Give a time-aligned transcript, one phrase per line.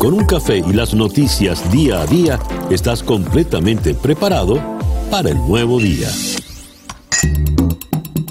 [0.00, 2.38] Con un café y las noticias día a día,
[2.70, 4.58] estás completamente preparado
[5.10, 6.08] para el nuevo día.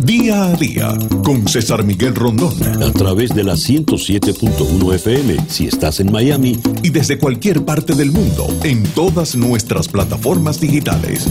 [0.01, 2.55] Día a día con César Miguel Rondón.
[2.81, 6.59] A través de la 107.1 FM si estás en Miami.
[6.81, 11.27] Y desde cualquier parte del mundo en todas nuestras plataformas digitales.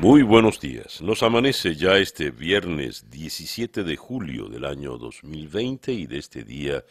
[0.00, 1.02] Muy buenos días.
[1.02, 6.84] Nos amanece ya este viernes 17 de julio del año 2020 y de este día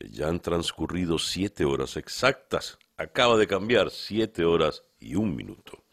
[0.00, 2.78] ya han transcurrido siete horas exactas.
[2.96, 5.84] Acaba de cambiar siete horas y un minuto.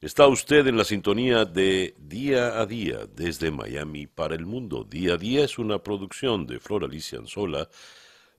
[0.00, 4.84] Está usted en la sintonía de Día a Día desde Miami para el mundo.
[4.84, 7.68] Día a Día es una producción de Flor Alicia Anzola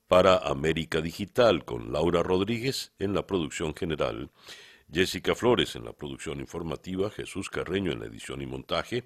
[0.06, 4.30] para América Digital con Laura Rodríguez en la producción general
[4.90, 9.04] Jessica Flores en la producción informativa, Jesús Carreño en la edición y montaje.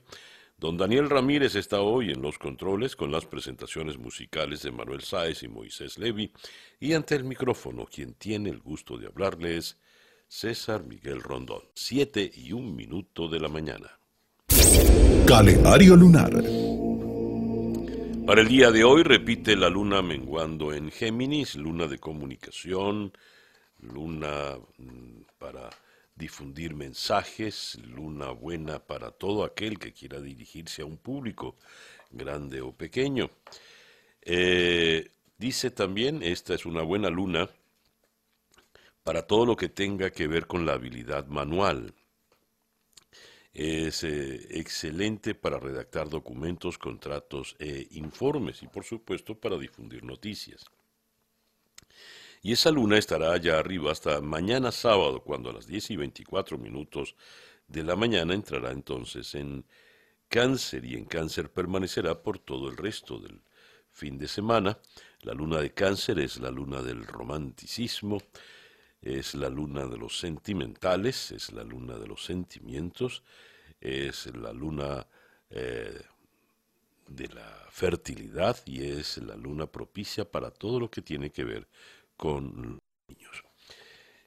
[0.62, 5.42] Don Daniel Ramírez está hoy en los controles con las presentaciones musicales de Manuel Sáez
[5.42, 6.32] y Moisés Levi.
[6.78, 9.76] Y ante el micrófono, quien tiene el gusto de hablarles,
[10.28, 11.62] César Miguel Rondón.
[11.74, 13.90] Siete y un minuto de la mañana.
[15.26, 16.30] Calendario lunar.
[18.24, 23.12] Para el día de hoy repite la luna menguando en Géminis, luna de comunicación,
[23.80, 25.70] luna mm, para
[26.14, 31.56] difundir mensajes, luna buena para todo aquel que quiera dirigirse a un público,
[32.10, 33.30] grande o pequeño.
[34.22, 37.48] Eh, dice también, esta es una buena luna
[39.02, 41.94] para todo lo que tenga que ver con la habilidad manual.
[43.52, 50.64] Es eh, excelente para redactar documentos, contratos e informes y por supuesto para difundir noticias.
[52.44, 56.58] Y esa luna estará allá arriba hasta mañana sábado, cuando a las 10 y 24
[56.58, 57.14] minutos
[57.68, 59.64] de la mañana entrará entonces en
[60.28, 63.40] cáncer y en cáncer permanecerá por todo el resto del
[63.92, 64.76] fin de semana.
[65.20, 68.18] La luna de cáncer es la luna del romanticismo,
[69.00, 73.22] es la luna de los sentimentales, es la luna de los sentimientos,
[73.80, 75.06] es la luna
[75.48, 76.00] eh,
[77.06, 81.68] de la fertilidad y es la luna propicia para todo lo que tiene que ver
[82.16, 82.78] con
[83.08, 83.44] niños.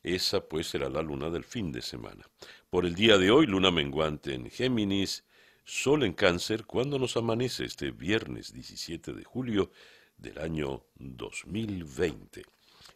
[0.03, 2.25] Esa pues será la luna del fin de semana.
[2.69, 5.23] Por el día de hoy, luna menguante en Géminis,
[5.63, 9.71] sol en cáncer cuando nos amanece este viernes 17 de julio
[10.17, 12.43] del año 2020.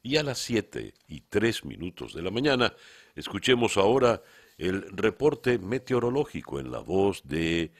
[0.03, 2.73] Y a las 7 y 3 minutos de la mañana,
[3.15, 4.21] escuchemos ahora
[4.57, 7.71] el reporte meteorológico en la voz de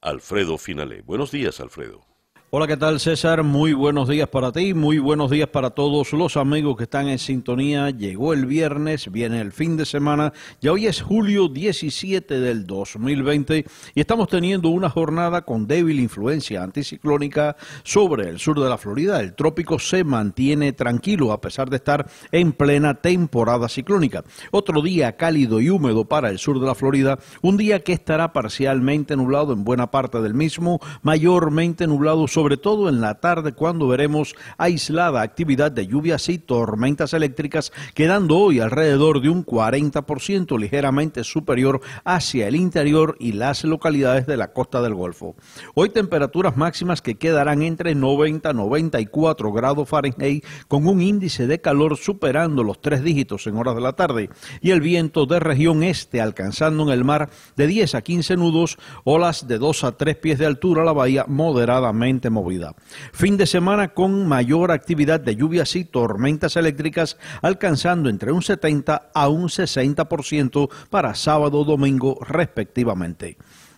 [0.00, 1.02] Alfredo Finale.
[1.02, 2.13] Buenos días, Alfredo.
[2.56, 3.42] Hola, ¿qué tal César?
[3.42, 7.18] Muy buenos días para ti, muy buenos días para todos los amigos que están en
[7.18, 7.90] sintonía.
[7.90, 13.64] Llegó el viernes, viene el fin de semana, ya hoy es julio 17 del 2020
[13.96, 19.18] y estamos teniendo una jornada con débil influencia anticiclónica sobre el sur de la Florida.
[19.18, 24.22] El trópico se mantiene tranquilo a pesar de estar en plena temporada ciclónica.
[24.52, 28.32] Otro día cálido y húmedo para el sur de la Florida, un día que estará
[28.32, 33.54] parcialmente nublado en buena parte del mismo, mayormente nublado sobre sobre todo en la tarde
[33.54, 40.60] cuando veremos aislada actividad de lluvias y tormentas eléctricas, quedando hoy alrededor de un 40%
[40.60, 45.36] ligeramente superior hacia el interior y las localidades de la costa del Golfo.
[45.74, 51.62] Hoy temperaturas máximas que quedarán entre 90 y 94 grados Fahrenheit con un índice de
[51.62, 54.28] calor superando los tres dígitos en horas de la tarde
[54.60, 58.76] y el viento de región este alcanzando en el mar de 10 a 15 nudos,
[59.04, 62.74] olas de 2 a 3 pies de altura, la bahía moderadamente movida.
[63.12, 69.10] Fin de semana con mayor actividad de lluvias y tormentas eléctricas, alcanzando entre un 70
[69.14, 73.36] a un 60% para sábado domingo respectivamente.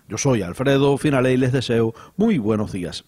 [0.08, 3.04] Yo soy Alfredo Finale y les deseo muy buenos días.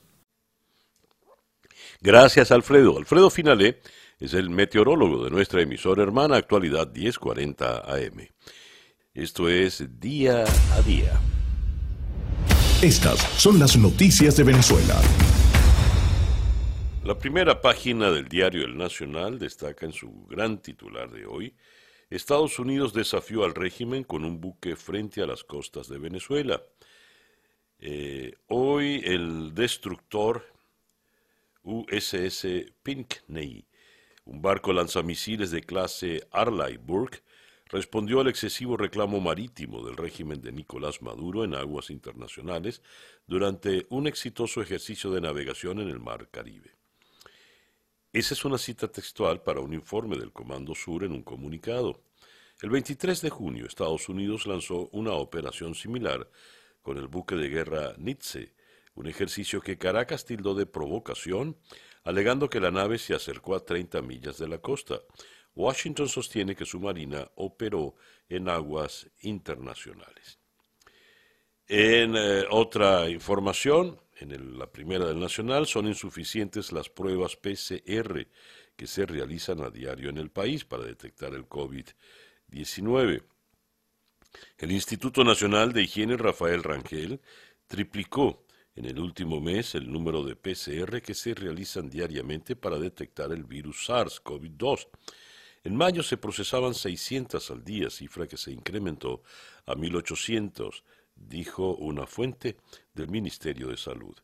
[2.00, 2.98] Gracias Alfredo.
[2.98, 3.80] Alfredo Finale
[4.18, 8.28] es el meteorólogo de nuestra emisora hermana Actualidad 1040 AM.
[9.14, 10.44] Esto es Día
[10.74, 11.37] a Día.
[12.82, 14.94] Estas son las noticias de Venezuela.
[17.02, 21.56] La primera página del diario El Nacional destaca en su gran titular de hoy,
[22.08, 26.62] Estados Unidos desafió al régimen con un buque frente a las costas de Venezuela.
[27.80, 30.46] Eh, hoy el destructor
[31.64, 32.46] USS
[32.84, 33.66] Pinckney,
[34.24, 36.78] un barco lanzamisiles de clase Arleigh
[37.68, 42.82] respondió al excesivo reclamo marítimo del régimen de Nicolás Maduro en aguas internacionales
[43.26, 46.76] durante un exitoso ejercicio de navegación en el Mar Caribe.
[48.12, 52.02] Esa es una cita textual para un informe del Comando Sur en un comunicado.
[52.62, 56.28] El 23 de junio, Estados Unidos lanzó una operación similar
[56.82, 58.54] con el buque de guerra Nietzsche,
[58.94, 61.56] un ejercicio que Caracas tildó de provocación
[62.08, 65.02] alegando que la nave se acercó a 30 millas de la costa.
[65.58, 67.96] Washington sostiene que su marina operó
[68.28, 70.38] en aguas internacionales.
[71.66, 78.28] En eh, otra información, en la primera del Nacional, son insuficientes las pruebas PCR
[78.76, 83.24] que se realizan a diario en el país para detectar el COVID-19.
[84.58, 87.20] El Instituto Nacional de Higiene Rafael Rangel
[87.66, 88.46] triplicó
[88.76, 93.42] en el último mes el número de PCR que se realizan diariamente para detectar el
[93.42, 94.86] virus SARS-CoV-2.
[95.64, 99.22] En mayo se procesaban 600 al día, cifra que se incrementó
[99.66, 100.82] a 1.800,
[101.14, 102.56] dijo una fuente
[102.94, 104.16] del Ministerio de Salud.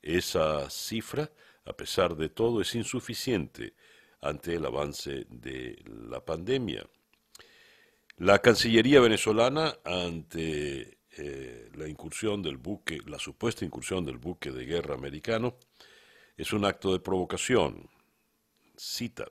[0.00, 1.30] Esa cifra,
[1.64, 3.74] a pesar de todo, es insuficiente
[4.20, 6.84] ante el avance de la pandemia.
[8.18, 14.64] La Cancillería venezolana, ante eh, la incursión del buque, la supuesta incursión del buque de
[14.64, 15.56] guerra americano,
[16.36, 17.88] es un acto de provocación.
[18.76, 19.26] Cita.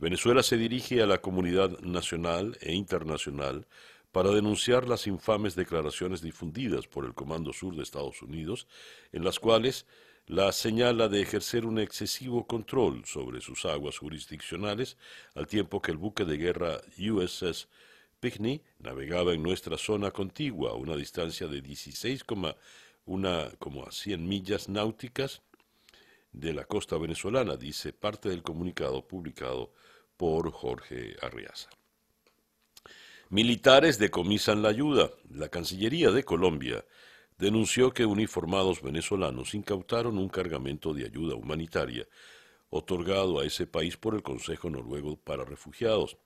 [0.00, 3.66] Venezuela se dirige a la comunidad nacional e internacional
[4.12, 8.66] para denunciar las infames declaraciones difundidas por el Comando Sur de Estados Unidos,
[9.12, 9.84] en las cuales
[10.24, 14.96] la señala de ejercer un excesivo control sobre sus aguas jurisdiccionales,
[15.34, 17.68] al tiempo que el buque de guerra USS
[18.20, 24.70] Picnic navegaba en nuestra zona contigua a una distancia de 16,1 como a 100 millas
[24.70, 25.42] náuticas
[26.32, 29.74] de la costa venezolana, dice parte del comunicado publicado
[30.20, 31.70] por Jorge Arriaza.
[33.30, 35.08] Militares decomisan la ayuda.
[35.30, 36.84] La Cancillería de Colombia
[37.38, 42.06] denunció que uniformados venezolanos incautaron un cargamento de ayuda humanitaria
[42.68, 46.18] otorgado a ese país por el Consejo Noruego para Refugiados.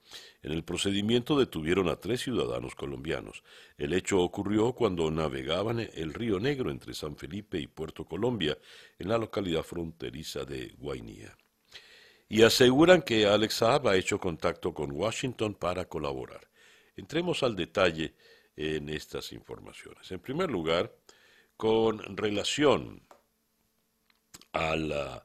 [0.42, 3.44] En el procedimiento detuvieron a tres ciudadanos colombianos.
[3.78, 8.58] El hecho ocurrió cuando navegaban el río Negro entre San Felipe y Puerto Colombia,
[8.98, 11.36] en la localidad fronteriza de Guainía.
[12.34, 16.50] Y aseguran que Alex Saab ha hecho contacto con Washington para colaborar.
[16.96, 18.16] Entremos al detalle
[18.56, 20.10] en estas informaciones.
[20.10, 20.92] En primer lugar,
[21.56, 23.06] con relación
[24.50, 25.24] a la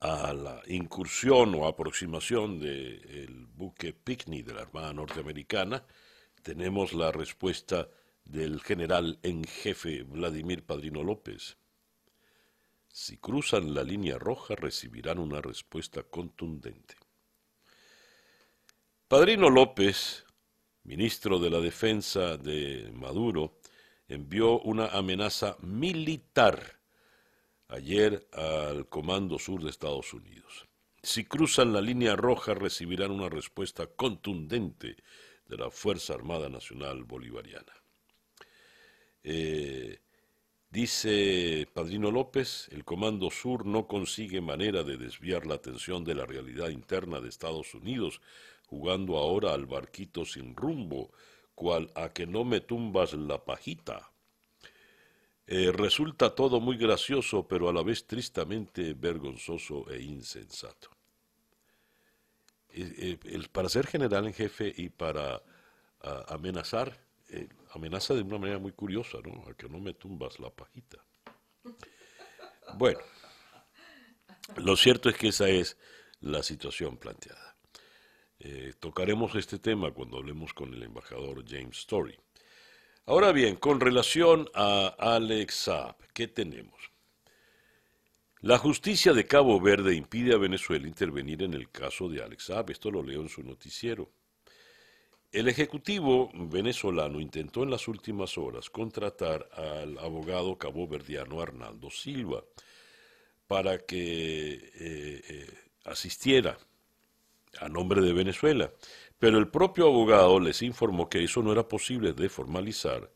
[0.00, 5.82] a la incursión o aproximación del buque Picnic de la Armada Norteamericana,
[6.42, 7.88] tenemos la respuesta
[8.22, 11.56] del general en jefe Vladimir Padrino López.
[12.98, 16.94] Si cruzan la línea roja recibirán una respuesta contundente.
[19.06, 20.24] Padrino López,
[20.84, 23.58] ministro de la Defensa de Maduro,
[24.08, 26.80] envió una amenaza militar
[27.68, 30.66] ayer al Comando Sur de Estados Unidos.
[31.02, 34.96] Si cruzan la línea roja recibirán una respuesta contundente
[35.46, 37.74] de la Fuerza Armada Nacional Bolivariana.
[39.22, 40.00] Eh,
[40.70, 46.26] dice Padrino López, el Comando Sur no consigue manera de desviar la atención de la
[46.26, 48.20] realidad interna de Estados Unidos,
[48.66, 51.12] jugando ahora al barquito sin rumbo,
[51.54, 54.10] cual a que no me tumbas la pajita.
[55.48, 60.90] Eh, resulta todo muy gracioso, pero a la vez tristemente vergonzoso e insensato.
[62.70, 65.42] Eh, eh, para ser general en jefe y para
[66.28, 67.05] amenazar,
[67.72, 69.44] amenaza de una manera muy curiosa, ¿no?
[69.48, 71.04] A que no me tumbas la pajita.
[72.74, 73.00] Bueno,
[74.56, 75.76] lo cierto es que esa es
[76.20, 77.56] la situación planteada.
[78.80, 82.16] tocaremos este tema cuando hablemos con el embajador James Story.
[83.06, 86.90] Ahora bien, con relación a Alex Saab, ¿qué tenemos?
[88.40, 92.70] La justicia de Cabo Verde impide a Venezuela intervenir en el caso de Alex Saab.
[92.70, 94.10] Esto lo leo en su noticiero.
[95.36, 102.42] El Ejecutivo venezolano intentó en las últimas horas contratar al abogado caboverdiano Arnaldo Silva
[103.46, 104.70] para que eh,
[105.28, 106.56] eh, asistiera
[107.60, 108.72] a nombre de Venezuela.
[109.18, 113.12] Pero el propio abogado les informó que eso no era posible de formalizar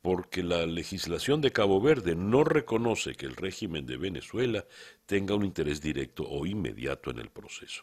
[0.00, 4.64] porque la legislación de Cabo Verde no reconoce que el régimen de Venezuela
[5.06, 7.82] tenga un interés directo o inmediato en el proceso.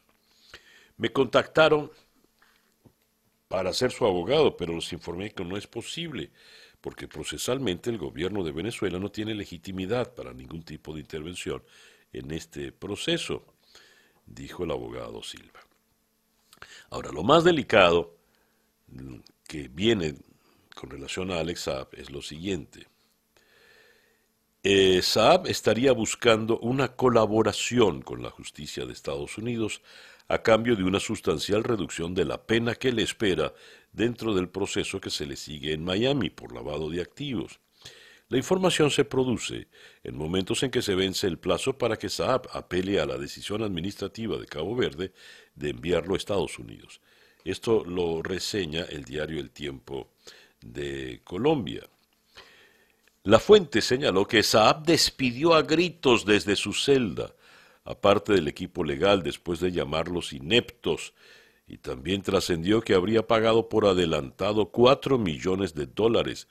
[0.96, 1.91] Me contactaron
[3.55, 6.29] para ser su abogado, pero los informé que no es posible,
[6.81, 11.63] porque procesalmente el gobierno de Venezuela no tiene legitimidad para ningún tipo de intervención
[12.12, 13.45] en este proceso,
[14.25, 15.62] dijo el abogado Silva.
[16.89, 18.17] Ahora, lo más delicado
[19.47, 20.15] que viene
[20.75, 22.89] con relación a Alex Saab es lo siguiente.
[24.63, 29.81] Eh, Saab estaría buscando una colaboración con la justicia de Estados Unidos
[30.27, 33.53] a cambio de una sustancial reducción de la pena que le espera
[33.91, 37.60] dentro del proceso que se le sigue en Miami por lavado de activos.
[38.27, 39.67] La información se produce
[40.03, 43.62] en momentos en que se vence el plazo para que Saab apele a la decisión
[43.62, 45.13] administrativa de Cabo Verde
[45.53, 47.01] de enviarlo a Estados Unidos.
[47.44, 50.10] Esto lo reseña el diario El Tiempo
[50.60, 51.88] de Colombia.
[53.22, 57.35] La fuente señaló que Saab despidió a gritos desde su celda,
[57.86, 61.13] aparte del equipo legal, después de llamarlos ineptos,
[61.68, 66.48] y también trascendió que habría pagado por adelantado cuatro millones de dólares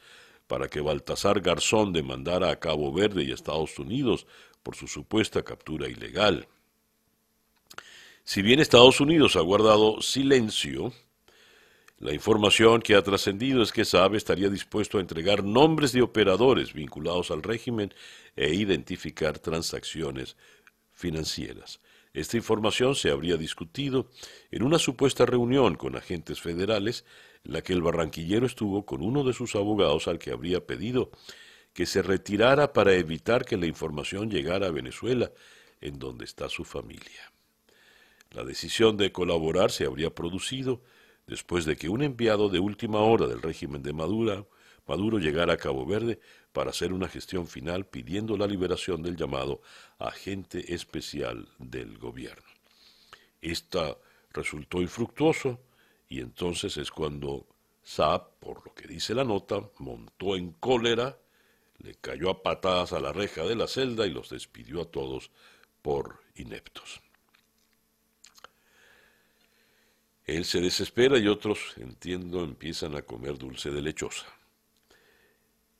[0.46, 4.26] para que Baltasar Garzón demandara a Cabo Verde y a Estados Unidos
[4.62, 6.48] por su supuesta captura ilegal.
[8.24, 10.92] Si bien Estados Unidos ha guardado silencio,
[11.98, 16.72] la información que ha trascendido es que Saab estaría dispuesto a entregar nombres de operadores
[16.72, 17.94] vinculados al régimen
[18.34, 20.36] e identificar transacciones
[21.04, 21.80] financieras.
[22.14, 24.08] Esta información se habría discutido
[24.50, 27.04] en una supuesta reunión con agentes federales
[27.42, 31.10] la que el barranquillero estuvo con uno de sus abogados al que habría pedido
[31.74, 35.30] que se retirara para evitar que la información llegara a Venezuela,
[35.82, 37.32] en donde está su familia.
[38.30, 40.80] La decisión de colaborar se habría producido
[41.26, 44.48] después de que un enviado de última hora del régimen de Maduro,
[44.86, 46.18] Maduro llegara a Cabo Verde
[46.54, 49.60] para hacer una gestión final pidiendo la liberación del llamado
[49.98, 52.46] agente especial del gobierno.
[53.42, 53.98] Esta
[54.30, 55.60] resultó infructuoso,
[56.08, 57.48] y entonces es cuando
[57.82, 61.18] Saab, por lo que dice la nota, montó en cólera,
[61.78, 65.32] le cayó a patadas a la reja de la celda y los despidió a todos
[65.82, 67.02] por ineptos.
[70.24, 74.24] Él se desespera y otros, entiendo, empiezan a comer dulce de lechosa.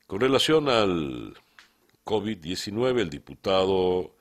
[0.07, 1.35] Con relación al
[2.05, 4.15] COVID-19, el diputado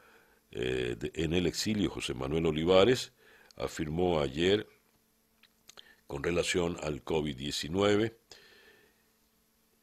[0.51, 3.11] eh, en el exilio, José Manuel Olivares,
[3.57, 4.67] afirmó ayer
[6.07, 8.15] con relación al COVID-19,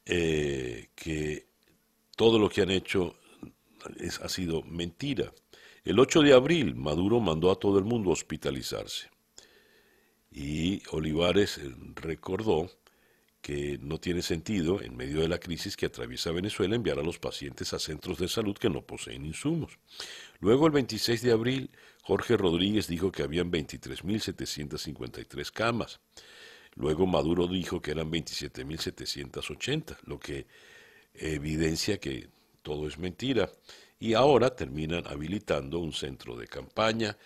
[0.05, 1.45] eh, que
[2.15, 3.15] todo lo que han hecho
[4.21, 5.31] ha sido mentira.
[5.83, 9.09] El 8 de abril Maduro mandó a todo el mundo a hospitalizarse
[10.31, 12.71] y Olivares eh, recordó
[13.41, 17.17] que no tiene sentido, en medio de la crisis que atraviesa Venezuela, enviar a los
[17.17, 19.79] pacientes a centros de salud que no poseen insumos.
[20.39, 21.71] Luego, el 26 de abril,
[22.03, 25.99] Jorge Rodríguez dijo que habían 23.753 camas.
[26.75, 30.45] Luego Maduro dijo que eran 27.780, lo que
[31.15, 32.29] evidencia que
[32.61, 33.51] todo es mentira.
[33.99, 37.17] Y ahora terminan habilitando un centro de campaña.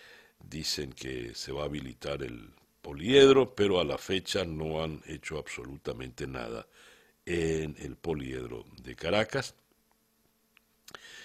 [0.42, 2.50] Dicen que se va a habilitar el
[2.86, 6.68] poliedro, pero a la fecha no han hecho absolutamente nada
[7.24, 9.56] en el poliedro de Caracas.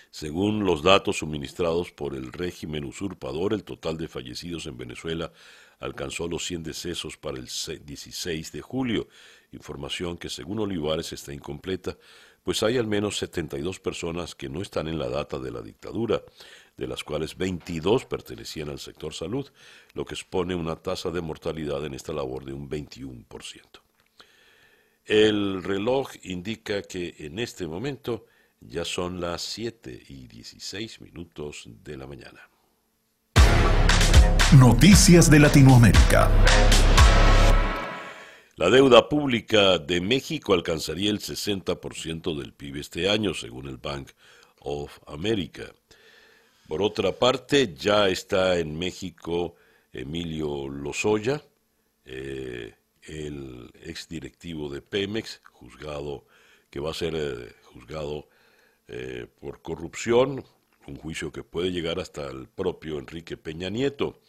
[0.09, 5.31] Según los datos suministrados por el régimen usurpador, el total de fallecidos en Venezuela
[5.79, 9.07] alcanzó los 100 decesos para el 16 de julio,
[9.51, 11.95] información que según Olivares está incompleta,
[12.41, 16.23] pues hay al menos 72 personas que no están en la data de la dictadura,
[16.77, 19.47] de las cuales 22 pertenecían al sector salud,
[19.93, 23.25] lo que expone una tasa de mortalidad en esta labor de un 21%.
[25.05, 28.25] El reloj indica que en este momento
[28.59, 32.41] ya son las 7 y 16 minutos de la mañana.
[34.59, 36.29] Noticias de Latinoamérica.
[38.57, 44.09] La deuda pública de México alcanzaría el 60% del PIB este año, según el Bank
[44.59, 45.63] of America.
[46.71, 49.55] Por otra parte, ya está en México
[49.91, 51.43] Emilio Lozoya,
[52.05, 52.73] eh,
[53.03, 56.23] el exdirectivo de Pemex, juzgado
[56.69, 58.29] que va a ser eh, juzgado
[58.87, 60.45] eh, por corrupción,
[60.87, 64.21] un juicio que puede llegar hasta el propio Enrique Peña Nieto.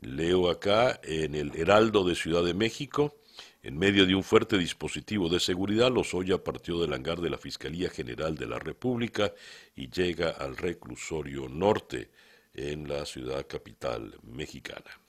[0.00, 3.16] Leo acá en el Heraldo de Ciudad de México,
[3.64, 7.88] en medio de un fuerte dispositivo de seguridad, Lozoya partió del hangar de la Fiscalía
[7.88, 9.32] General de la República
[9.74, 12.10] y llega al reclusorio norte
[12.52, 15.00] en la ciudad capital mexicana.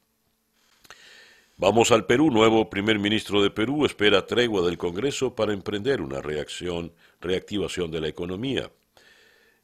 [1.57, 2.31] Vamos al Perú.
[2.31, 7.99] Nuevo primer ministro de Perú espera tregua del Congreso para emprender una reacción, reactivación de
[7.99, 8.71] la economía.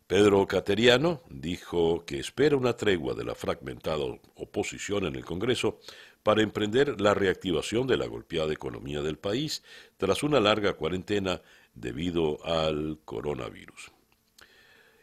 [0.05, 4.03] Pedro Cateriano dijo que espera una tregua de la fragmentada
[4.35, 5.79] oposición en el Congreso
[6.23, 9.63] para emprender la reactivación de la golpeada economía del país
[9.97, 11.41] tras una larga cuarentena
[11.73, 13.91] debido al coronavirus.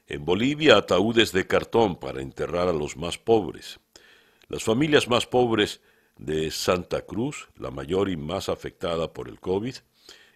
[0.06, 3.78] En Bolivia, ataúdes de cartón para enterrar a los más pobres.
[4.48, 5.82] Las familias más pobres
[6.16, 9.74] de Santa Cruz, la mayor y más afectada por el COVID,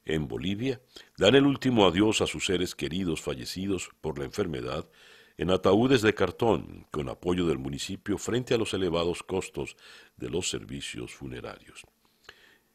[0.04, 0.80] en Bolivia,
[1.16, 4.86] dan el último adiós a sus seres queridos fallecidos por la enfermedad
[5.38, 9.76] en ataúdes de cartón con apoyo del municipio frente a los elevados costos
[10.16, 11.84] de los servicios funerarios.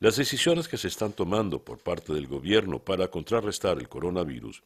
[0.00, 4.62] Las decisiones que se están tomando por parte del gobierno para contrarrestar el coronavirus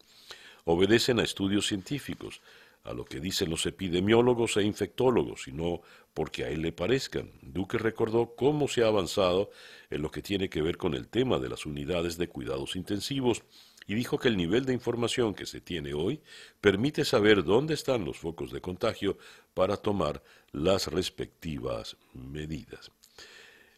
[0.64, 2.40] obedecen a estudios científicos,
[2.84, 5.82] a lo que dicen los epidemiólogos e infectólogos, y no
[6.14, 7.30] porque a él le parezcan.
[7.42, 9.50] Duque recordó cómo se ha avanzado
[9.90, 13.42] en lo que tiene que ver con el tema de las unidades de cuidados intensivos
[13.86, 16.20] y dijo que el nivel de información que se tiene hoy
[16.60, 19.18] permite saber dónde están los focos de contagio
[19.54, 20.22] para tomar
[20.52, 22.90] las respectivas medidas.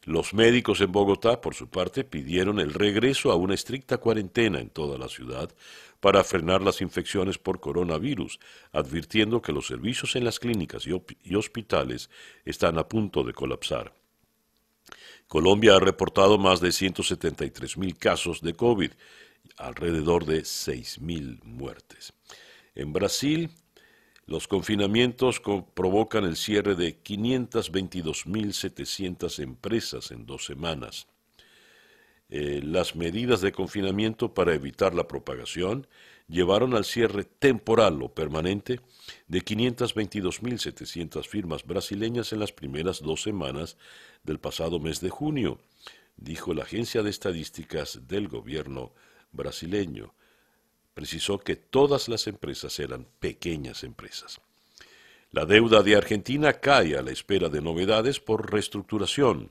[0.04, 4.68] Los médicos en Bogotá, por su parte, pidieron el regreso a una estricta cuarentena en
[4.68, 5.50] toda la ciudad
[6.00, 8.38] para frenar las infecciones por coronavirus,
[8.72, 12.10] advirtiendo que los servicios en las clínicas y, hospitales
[12.44, 13.94] están a punto de colapsar.
[15.26, 18.90] Colombia ha reportado más de 173 mil casos de COVID,
[19.56, 22.12] alrededor de 6 mil muertes.
[22.74, 23.50] En Brasil,
[24.26, 25.42] los confinamientos
[25.74, 31.06] provocan el cierre de 522.700 empresas en dos semanas.
[32.30, 35.86] Eh, las medidas de confinamiento para evitar la propagación
[36.26, 38.80] llevaron al cierre temporal o permanente
[39.28, 43.76] de 522.700 firmas brasileñas en las primeras dos semanas
[44.22, 45.60] del pasado mes de junio,
[46.16, 48.94] dijo la Agencia de Estadísticas del gobierno
[49.32, 50.14] brasileño
[50.94, 54.40] precisó que todas las empresas eran pequeñas empresas.
[55.32, 59.50] La deuda de Argentina cae a la espera de novedades por reestructuración.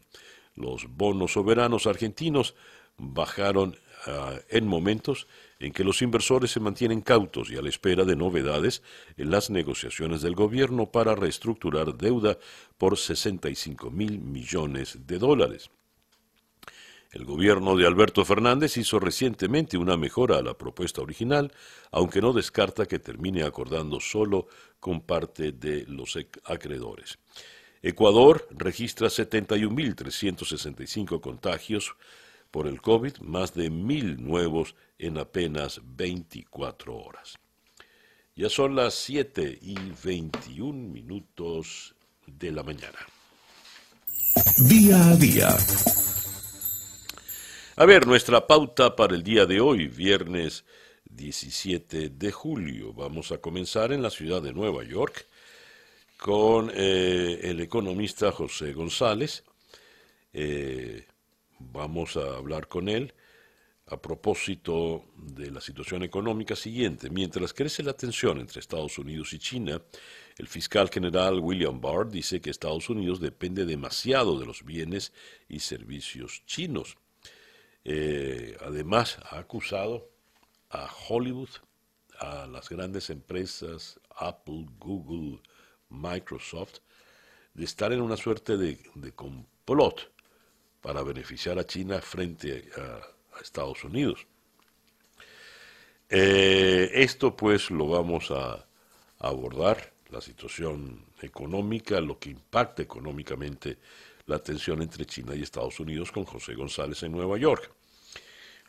[0.56, 2.56] Los bonos soberanos argentinos
[2.98, 3.76] bajaron
[4.08, 5.28] ah, en momentos
[5.60, 8.82] en que los inversores se mantienen cautos y a la espera de novedades
[9.18, 12.38] en las negociaciones del gobierno para reestructurar deuda
[12.78, 15.70] por 65 mil millones de dólares.
[17.14, 21.54] El gobierno de Alberto Fernández hizo recientemente una mejora a la propuesta original,
[21.92, 24.48] aunque no descarta que termine acordando solo
[24.80, 27.20] con parte de los acreedores.
[27.84, 31.96] Ecuador registra 71.365 contagios
[32.50, 37.38] por el COVID, más de mil nuevos en apenas 24 horas.
[38.36, 41.94] Ya son las 7 y 21 minutos
[42.26, 42.98] de la mañana.
[44.58, 45.56] Día a día
[47.76, 50.64] a ver, nuestra pauta para el día de hoy, viernes
[51.06, 52.94] 17 de julio.
[52.94, 55.26] Vamos a comenzar en la ciudad de Nueva York
[56.18, 59.44] con eh, el economista José González.
[60.34, 61.08] Eh,
[61.58, 63.12] vamos a hablar con él
[63.88, 67.10] a propósito de la situación económica siguiente.
[67.10, 69.82] Mientras crece la tensión entre Estados Unidos y China,
[70.38, 75.12] el fiscal general William Barr dice que Estados Unidos depende demasiado de los bienes
[75.50, 76.98] y servicios chinos.
[77.86, 80.10] Eh, además, ha acusado
[80.70, 81.50] a Hollywood,
[82.20, 85.42] a las grandes empresas Apple, Google,
[85.90, 86.80] Microsoft,
[87.54, 88.80] de estar en una suerte de,
[89.14, 90.12] complot
[90.82, 93.02] para beneficiar a China frente a,
[93.42, 94.28] Estados Unidos.
[96.08, 98.64] Eh, esto pues lo vamos a
[99.18, 103.80] abordar, la situación económica, lo que impacta económicamente
[104.26, 107.72] la tensión entre China y Estados Unidos con José González en Nueva York.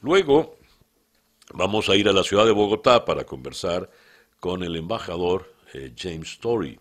[0.00, 0.58] Luego
[1.52, 3.90] vamos a ir a la ciudad de Bogotá para conversar
[4.40, 6.78] con el embajador eh, James Story.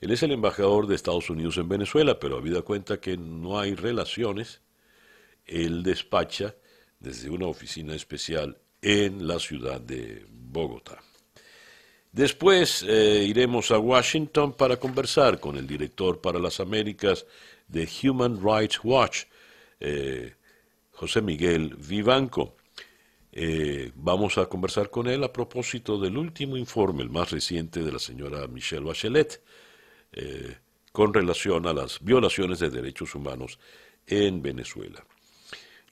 [0.00, 3.74] Él es el embajador de Estados Unidos en Venezuela, pero habida cuenta que no hay
[3.74, 4.60] relaciones,
[5.46, 6.54] él despacha
[6.98, 11.02] desde una oficina especial en la ciudad de Bogotá.
[12.12, 17.26] Después eh, iremos a Washington para conversar con el director para las Américas
[17.70, 19.24] de Human Rights Watch,
[19.78, 20.34] eh,
[20.90, 22.56] José Miguel Vivanco.
[23.32, 27.92] Eh, vamos a conversar con él a propósito del último informe, el más reciente de
[27.92, 29.40] la señora Michelle Bachelet,
[30.12, 30.56] eh,
[30.92, 33.58] con relación a las violaciones de derechos humanos
[34.06, 35.04] en Venezuela.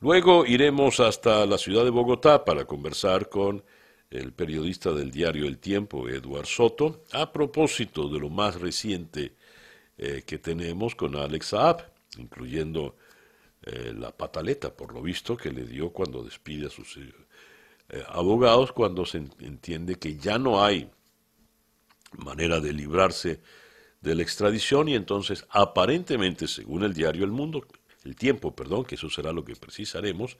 [0.00, 3.64] Luego iremos hasta la ciudad de Bogotá para conversar con
[4.10, 9.34] el periodista del diario El Tiempo, Eduard Soto, a propósito de lo más reciente
[10.00, 12.94] eh, que tenemos con Alex Saab, incluyendo
[13.62, 18.70] eh, la pataleta, por lo visto, que le dio cuando despide a sus eh, abogados,
[18.70, 20.88] cuando se entiende que ya no hay
[22.16, 23.40] manera de librarse
[24.00, 27.66] de la extradición y entonces aparentemente, según el diario El Mundo,
[28.04, 30.38] el tiempo, perdón, que eso será lo que precisaremos,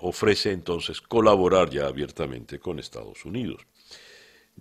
[0.00, 3.60] ofrece entonces colaborar ya abiertamente con Estados Unidos.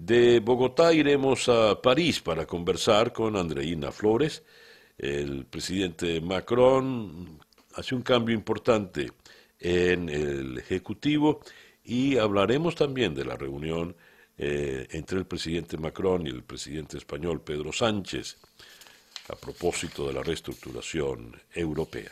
[0.03, 4.41] De Bogotá iremos a París para conversar con Andreina Flores.
[4.97, 7.39] El presidente Macron
[7.75, 9.11] hace un cambio importante
[9.59, 11.41] en el Ejecutivo
[11.85, 13.95] y hablaremos también de la reunión
[14.39, 18.37] eh, entre el presidente Macron y el presidente español Pedro Sánchez
[19.29, 22.11] a propósito de la reestructuración europea.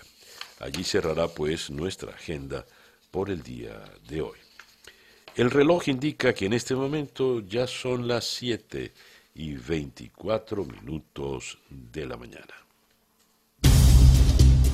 [0.60, 2.67] Allí cerrará pues nuestra agenda
[3.10, 4.48] por el día de hoy.
[5.35, 8.91] El reloj indica que en este momento ya son las 7
[9.35, 12.53] y 24 minutos de la mañana.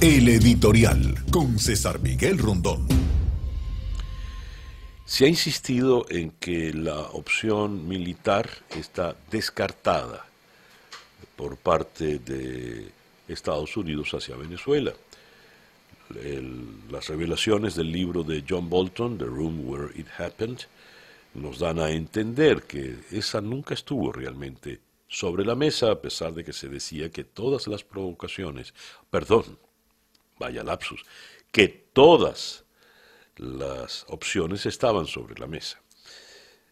[0.02, 2.88] El editorial con César Miguel Rondón.
[5.06, 10.26] Se ha insistido en que la opción militar está descartada
[11.36, 12.92] por parte de
[13.28, 14.94] Estados Unidos hacia Venezuela.
[16.90, 20.62] Las revelaciones del libro de John Bolton, The Room Where It Happened,
[21.34, 26.44] nos dan a entender que esa nunca estuvo realmente sobre la mesa, a pesar de
[26.44, 28.74] que se decía que todas las provocaciones,
[29.10, 29.58] perdón,
[30.40, 31.04] vaya lapsus,
[31.52, 32.66] que todas
[33.38, 35.82] las opciones estaban sobre la mesa.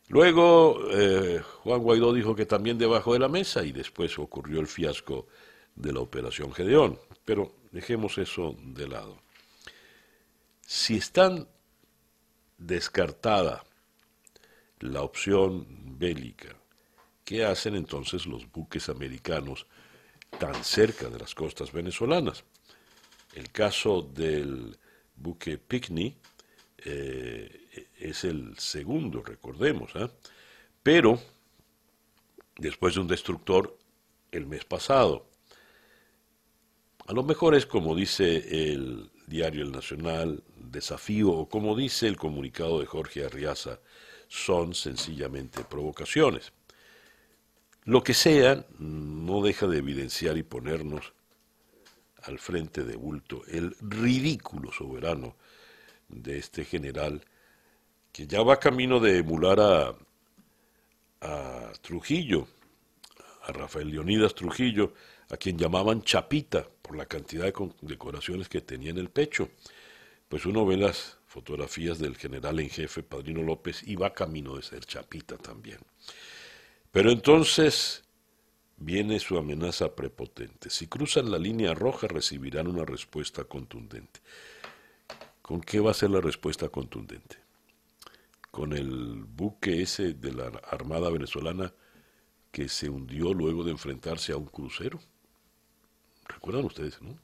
[0.10, 4.68] Luego eh, Juan Guaidó dijo que también debajo de la mesa y después ocurrió el
[4.68, 5.28] fiasco
[5.76, 7.00] de la operación Gedeón.
[7.26, 9.23] Pero dejemos eso de lado.
[10.66, 11.48] Si están
[12.58, 13.64] descartada
[14.80, 16.56] la opción bélica,
[17.26, 19.68] ¿qué hacen entonces los buques americanos
[20.40, 22.44] tan cerca de las costas venezolanas?
[23.34, 24.78] El caso del
[25.16, 26.16] buque Picnic
[26.78, 30.10] eh, es el segundo, recordemos, ¿eh?
[30.82, 31.20] pero
[32.58, 33.78] después de un destructor
[34.32, 35.28] el mes pasado.
[37.06, 40.44] A lo mejor es como dice el diario El Nacional,
[40.74, 43.80] desafío, o como dice el comunicado de Jorge Arriaza,
[44.28, 46.52] son sencillamente provocaciones.
[47.86, 51.14] Lo que sea, no deja de evidenciar y ponernos
[52.24, 55.36] al frente de bulto el ridículo soberano
[56.10, 57.24] de este general
[58.12, 59.96] que ya va camino de emular a,
[61.22, 62.48] a Trujillo,
[63.44, 64.94] a Rafael Leonidas Trujillo,
[65.30, 69.50] a quien llamaban Chapita por la cantidad de decoraciones que tenía en el pecho.
[70.34, 74.64] Pues uno ve las fotografías del general en jefe Padrino López y va camino de
[74.64, 75.78] ser Chapita también.
[76.90, 78.04] Pero entonces
[78.78, 80.72] viene su amenaza prepotente.
[80.72, 84.22] Si cruzan la línea roja recibirán una respuesta contundente.
[85.44, 87.38] ¿Con qué va a ser la respuesta contundente?
[88.50, 91.76] Con el buque ese de la Armada venezolana
[92.52, 95.00] que se hundió luego de enfrentarse a un crucero.
[96.28, 97.20] ¿Recuerdan ustedes, no?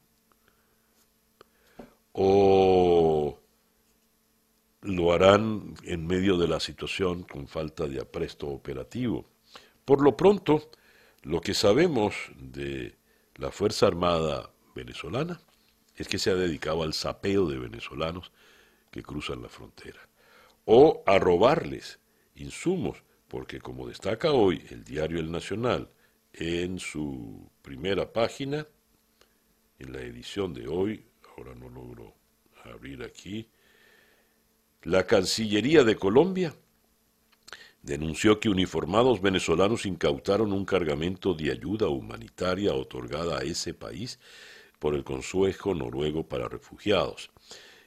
[2.13, 3.39] O
[4.81, 9.25] lo harán en medio de la situación con falta de apresto operativo.
[9.85, 10.69] Por lo pronto,
[11.23, 12.95] lo que sabemos de
[13.35, 15.41] la Fuerza Armada venezolana
[15.95, 18.31] es que se ha dedicado al sapeo de venezolanos
[18.91, 19.99] que cruzan la frontera,
[20.65, 21.99] o a robarles
[22.35, 25.89] insumos, porque como destaca hoy el diario El Nacional
[26.33, 28.65] en su primera página,
[29.77, 31.08] en la edición de hoy,
[31.39, 32.13] ahora no logro
[32.65, 33.47] abrir aquí,
[34.83, 36.53] la Cancillería de Colombia
[37.81, 44.19] denunció que uniformados venezolanos incautaron un cargamento de ayuda humanitaria otorgada a ese país
[44.79, 47.31] por el Consejo Noruego para Refugiados.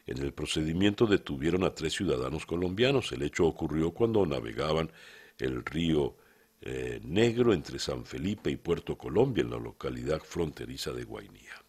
[0.06, 3.12] En el procedimiento detuvieron a tres ciudadanos colombianos.
[3.12, 4.90] El hecho ocurrió cuando navegaban
[5.38, 6.16] el río
[6.62, 11.61] eh, Negro entre San Felipe y Puerto Colombia, en la localidad fronteriza de Guainía.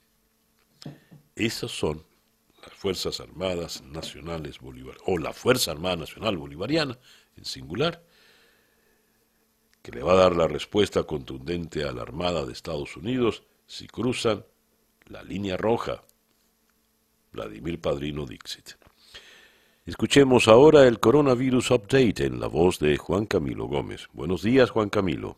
[1.36, 2.06] Esas son
[2.62, 6.98] las Fuerzas Armadas Nacionales Bolivarianas, o la Fuerza Armada Nacional Bolivariana,
[7.36, 8.04] en singular,
[9.82, 13.88] que le va a dar la respuesta contundente a la Armada de Estados Unidos si
[13.88, 14.46] cruzan
[15.08, 16.04] la línea roja.
[17.32, 18.74] Vladimir Padrino Dixit.
[19.86, 24.08] Escuchemos ahora el coronavirus update en la voz de Juan Camilo Gómez.
[24.14, 25.36] Buenos días, Juan Camilo.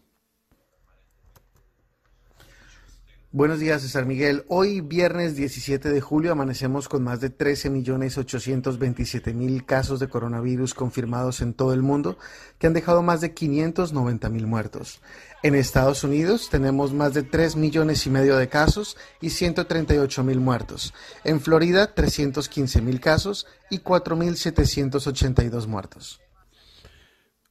[3.35, 4.45] Buenos días, César Miguel.
[4.47, 11.53] Hoy, viernes 17 de julio, amanecemos con más de 13.827.000 casos de coronavirus confirmados en
[11.53, 12.17] todo el mundo,
[12.57, 15.01] que han dejado más de 590.000 muertos.
[15.43, 20.93] En Estados Unidos tenemos más de 3 millones y medio de casos y 138.000 muertos.
[21.25, 26.21] En Florida, 315.000 casos y 4.782 muertos.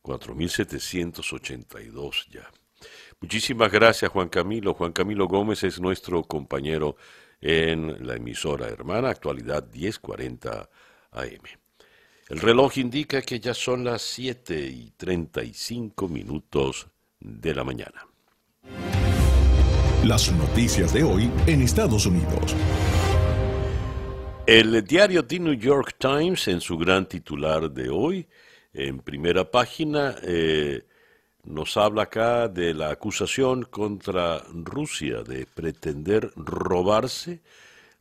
[0.02, 2.50] 4.782 ya.
[3.20, 4.74] Muchísimas gracias Juan Camilo.
[4.74, 6.96] Juan Camilo Gómez es nuestro compañero
[7.40, 10.68] en la emisora hermana, actualidad 1040
[11.12, 11.42] AM.
[12.28, 16.88] El reloj indica que ya son las 7 y 35 minutos
[17.20, 18.06] de la mañana.
[20.04, 22.54] Las noticias de hoy en Estados Unidos.
[24.46, 28.26] El diario The New York Times, en su gran titular de hoy,
[28.74, 30.84] en primera página, eh,
[31.44, 37.42] nos habla acá de la acusación contra Rusia de pretender robarse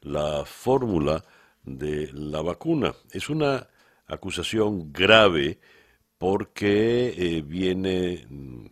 [0.01, 1.23] la fórmula
[1.63, 2.93] de la vacuna.
[3.11, 3.67] Es una
[4.07, 5.59] acusación grave
[6.17, 8.65] porque eh, viene mm,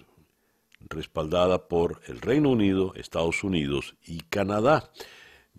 [0.90, 4.92] respaldada por el Reino Unido, Estados Unidos y Canadá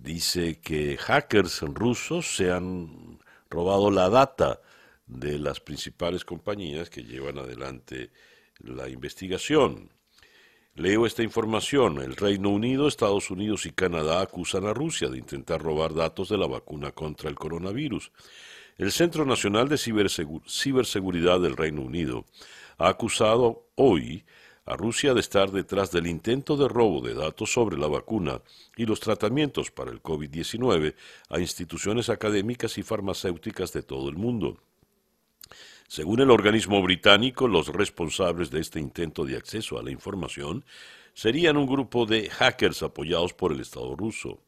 [0.03, 4.61] dice que hackers rusos se han robado la data
[5.07, 8.11] de las principales compañías que llevan adelante
[8.59, 9.91] la investigación.
[10.75, 12.01] Leo esta información.
[12.01, 16.39] El Reino Unido, Estados Unidos y Canadá acusan a Rusia de intentar robar datos de
[16.39, 18.11] la vacuna contra el coronavirus.
[18.79, 22.25] El Centro Nacional de Ciberseguridad del Reino Unido
[22.79, 24.25] ha acusado hoy
[24.65, 28.41] a Rusia de estar detrás del intento de robo de datos sobre la vacuna
[28.77, 30.95] y los tratamientos para el COVID-19
[31.29, 34.59] a instituciones académicas y farmacéuticas de todo el mundo.
[35.93, 40.65] Según el organismo británico, los responsables de este intento de acceso a la información
[41.13, 44.41] serían un grupo de hackers apoyados por el Estado ruso.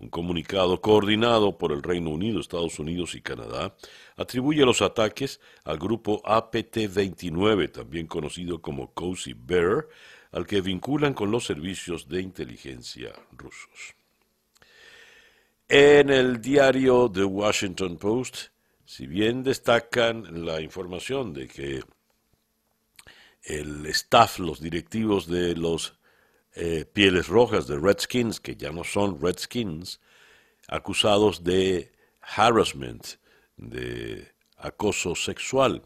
[0.00, 3.76] Un comunicado coordinado por el Reino Unido, Estados Unidos y Canadá
[4.16, 9.86] atribuye los ataques al grupo APT-29, también conocido como Cozy Bear,
[10.32, 13.94] al que vinculan con los servicios de inteligencia rusos.
[15.68, 18.49] En el diario The Washington Post,
[18.90, 21.84] si bien destacan la información de que
[23.44, 25.94] el staff, los directivos de los
[26.56, 30.00] eh, Pieles Rojas de Redskins, que ya no son Redskins,
[30.66, 33.06] acusados de harassment,
[33.56, 35.84] de acoso sexual.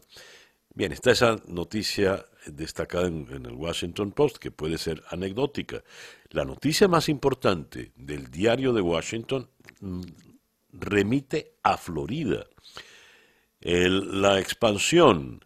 [0.73, 5.83] Bien, está esa noticia destacada en, en, el Washington Post, que puede ser anecdótica.
[6.31, 9.47] La noticia más importante del diario de Washington
[9.79, 10.01] mm,
[10.71, 12.47] remite a Florida.
[13.65, 15.43] El, la expansión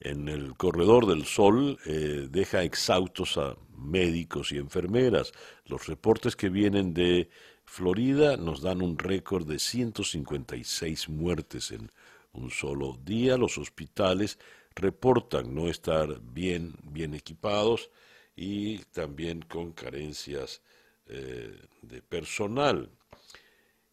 [0.00, 5.30] en el corredor del sol eh, deja exhaustos a médicos y enfermeras.
[5.64, 7.30] Los reportes que vienen de
[7.64, 11.92] Florida nos dan un récord de 156 muertes en
[12.32, 13.36] un solo día.
[13.36, 14.40] Los hospitales
[14.74, 17.90] reportan no estar bien, bien equipados
[18.34, 20.62] y también con carencias
[21.06, 22.90] eh, de personal.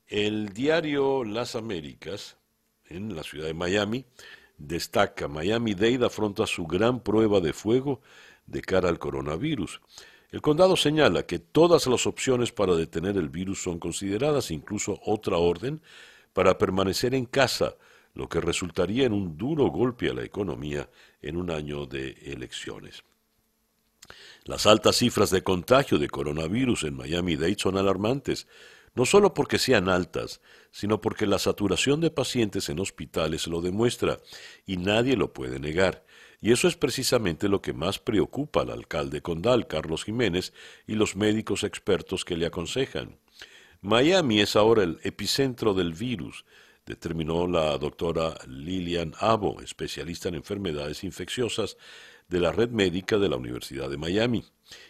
[0.08, 2.38] El diario Las Américas,
[2.90, 4.06] en la ciudad de Miami,
[4.58, 8.02] destaca Miami-Dade afronta su gran prueba de fuego
[8.46, 9.82] de cara al coronavirus.
[10.32, 15.38] El condado señala que todas las opciones para detener el virus son consideradas, incluso otra
[15.38, 15.82] orden
[16.34, 17.76] para permanecer en casa,
[18.16, 20.90] lo que resultaría en un duro golpe a la economía
[21.22, 23.04] en un año de elecciones.
[24.46, 28.48] Las altas cifras de contagio de coronavirus en Miami-Dade son alarmantes,
[28.96, 34.20] no solo porque sean altas, sino porque la saturación de pacientes en hospitales lo demuestra,
[34.66, 36.06] y nadie lo puede negar.
[36.42, 40.54] Y eso es precisamente lo que más preocupa al alcalde condal, Carlos Jiménez,
[40.86, 43.18] y los médicos expertos que le aconsejan.
[43.82, 46.46] Miami es ahora el epicentro del virus,
[46.86, 51.78] determinó la doctora Lilian Abo, especialista en enfermedades infecciosas
[52.28, 54.44] de la red médica de la Universidad de Miami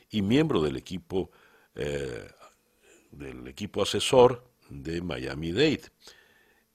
[0.09, 1.31] y miembro del equipo
[1.75, 2.27] eh,
[3.17, 5.91] del equipo asesor de Miami-Dade.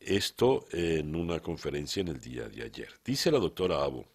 [0.01, 2.89] Esto en una conferencia en el día de ayer.
[3.05, 4.07] Dice la doctora Abo,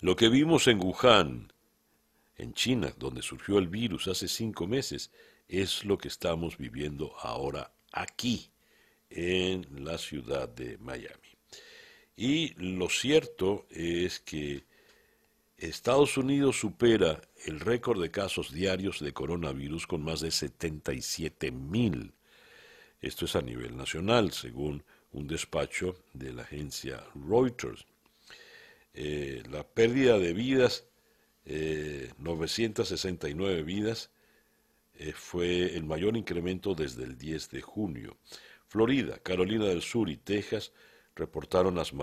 [0.00, 1.52] lo que vimos en Wuhan,
[2.36, 5.10] en China, donde surgió el virus hace cinco meses,
[5.48, 8.50] es lo que estamos viviendo ahora aquí,
[9.08, 11.30] en la ciudad de Miami.
[12.16, 14.64] Y lo cierto es que
[15.58, 22.12] Estados Unidos supera el récord de casos diarios de coronavirus con más de 77 mil.
[23.00, 27.86] Esto es a nivel nacional, según un despacho de la agencia Reuters.
[28.92, 30.84] Eh, la pérdida de vidas,
[32.18, 34.10] 969 eh, vidas,
[34.98, 38.18] eh, fue el mayor incremento desde el 10 de junio.
[38.66, 40.72] Florida, Carolina del Sur y Texas
[41.14, 41.94] reportaron las,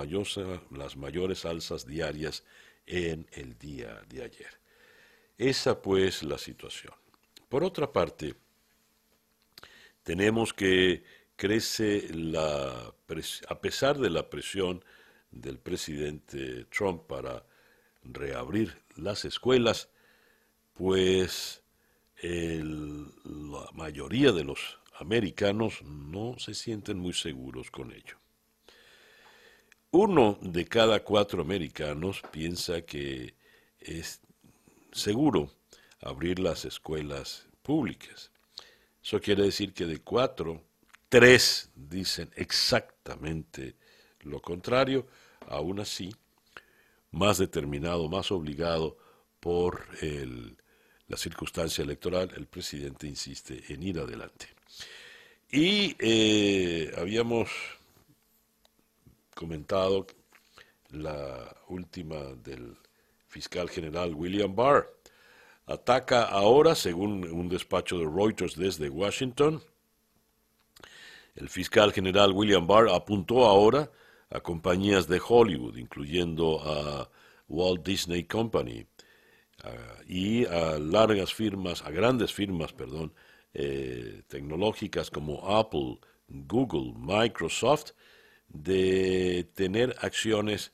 [0.72, 2.44] las mayores alzas diarias
[2.86, 4.60] en el día de ayer.
[5.38, 6.94] Esa pues la situación.
[7.50, 8.36] Por otra parte,
[10.04, 11.04] tenemos que
[11.36, 12.94] crece la
[13.48, 14.84] a pesar de la presión
[15.32, 17.46] del presidente Trump para
[18.04, 19.90] reabrir las escuelas,
[20.74, 21.62] pues
[22.22, 28.23] la mayoría de los americanos no se sienten muy seguros con ello.
[29.96, 33.36] Uno de cada cuatro americanos piensa que
[33.80, 34.22] es
[34.92, 35.52] seguro
[36.02, 38.32] abrir las escuelas públicas.
[39.04, 40.64] Eso quiere decir que de cuatro,
[41.10, 43.76] tres dicen exactamente
[44.22, 45.06] lo contrario,
[45.48, 46.12] aún así,
[47.12, 48.98] más determinado, más obligado
[49.40, 49.86] por
[51.08, 54.48] la circunstancia electoral, el presidente insiste en ir adelante.
[55.52, 57.52] Y eh, habíamos
[59.34, 60.08] comentado
[60.90, 62.78] la última del
[63.28, 64.90] fiscal general William Barr.
[65.66, 69.62] Ataca ahora, según un despacho de Reuters desde Washington,
[71.36, 73.90] el fiscal general William Barr apuntó ahora
[74.30, 77.10] a compañías de Hollywood, incluyendo a
[77.48, 78.86] Walt Disney Company,
[80.08, 83.14] y a largas firmas, a grandes firmas, perdón,
[83.54, 87.92] eh, tecnológicas como Apple, Google, Microsoft,
[88.54, 90.72] de tener acciones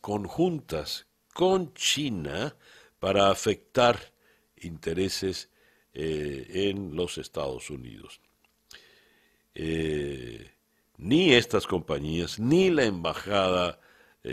[0.00, 2.56] conjuntas con China
[2.98, 4.12] para afectar
[4.56, 5.50] intereses
[5.92, 8.20] eh, en los Estados Unidos.
[9.54, 10.52] Eh,
[10.98, 13.80] ni estas compañías, ni la embajada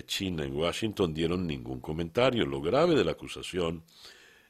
[0.02, 2.46] China en Washington dieron ningún comentario.
[2.46, 3.84] Lo grave de la acusación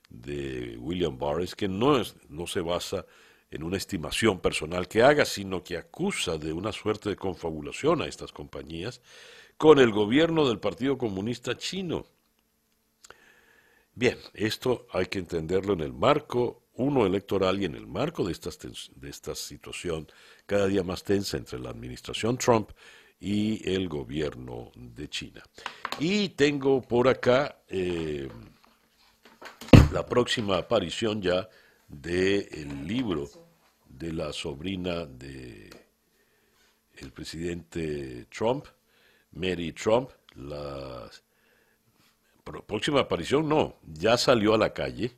[0.09, 3.05] de William Barr es que no, es, no se basa
[3.53, 8.07] en una estimación personal que haga, sino que acusa de una suerte de confabulación a
[8.07, 8.99] estas compañías
[9.57, 12.03] con el gobierno del Partido Comunista Chino.
[13.93, 18.31] Bien, esto hay que entenderlo en el marco, uno electoral y en el marco de,
[18.31, 20.07] estas, de esta situación
[20.47, 22.71] cada día más tensa entre la administración Trump
[23.19, 25.43] y el gobierno de China.
[25.99, 28.27] Y tengo por acá eh,
[29.91, 31.47] la próxima aparición ya
[31.87, 33.42] del libro
[33.97, 35.69] de la sobrina de
[36.95, 38.65] el presidente Trump,
[39.31, 41.09] Mary Trump, la
[42.67, 45.15] próxima aparición no, ya salió a la calle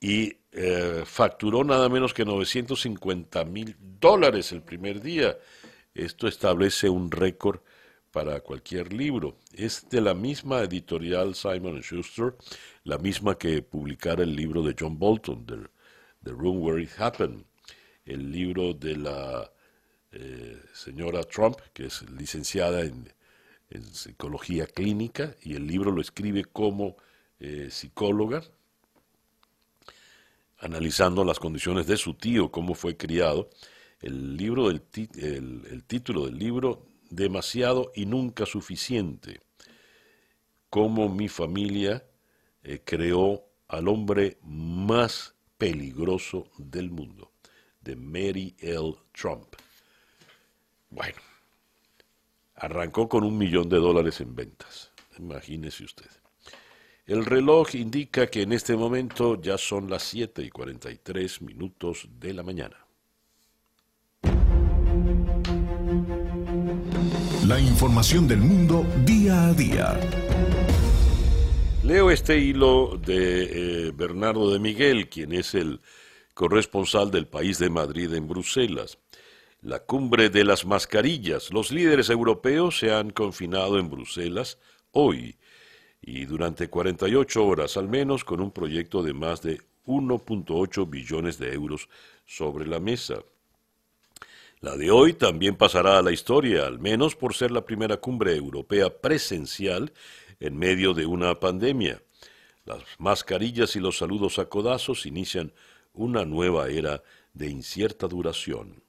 [0.00, 5.36] y eh, facturó nada menos que 950 mil dólares el primer día
[5.94, 7.60] esto establece un récord
[8.12, 9.38] para cualquier libro.
[9.52, 12.36] Es de la misma editorial Simon Schuster,
[12.84, 17.44] la misma que publicara el libro de John Bolton, The, Room Where It Happened,
[18.08, 19.52] el libro de la
[20.12, 23.16] eh, señora Trump, que es licenciada en,
[23.92, 26.96] psicología clínica, y el libro lo escribe como
[27.38, 28.42] eh, psicóloga,
[30.60, 33.50] analizando las condiciones de su tío, cómo fue criado.
[34.00, 34.82] El, libro del
[35.16, 39.42] el, título del libro, Demasiado y Nunca Suficiente,
[40.70, 42.06] cómo mi familia
[42.62, 47.32] eh, creó al hombre más peligroso del mundo,
[47.88, 48.94] de Mary L.
[49.18, 49.54] Trump.
[50.90, 51.16] Bueno,
[52.56, 56.10] arrancó con un millón de dólares en ventas, imagínese usted.
[57.06, 62.34] El reloj indica que en este momento ya son las 7 y 43 minutos de
[62.34, 62.76] la mañana.
[67.46, 70.00] La información del mundo día a día.
[71.82, 75.80] Leo este hilo de eh, Bernardo de Miguel, quien es el
[76.38, 78.98] corresponsal del país de Madrid en Bruselas.
[79.60, 81.52] La cumbre de las mascarillas.
[81.52, 84.56] Los líderes europeos se han confinado en Bruselas
[84.92, 85.36] hoy
[86.00, 91.52] y durante 48 horas al menos con un proyecto de más de 1.8 billones de
[91.52, 91.88] euros
[92.24, 93.16] sobre la mesa.
[94.60, 98.36] La de hoy también pasará a la historia, al menos por ser la primera cumbre
[98.36, 99.92] europea presencial
[100.38, 102.00] en medio de una pandemia.
[102.64, 105.52] Las mascarillas y los saludos a codazos inician
[105.98, 107.02] una nueva era
[107.34, 108.82] de incierta duración.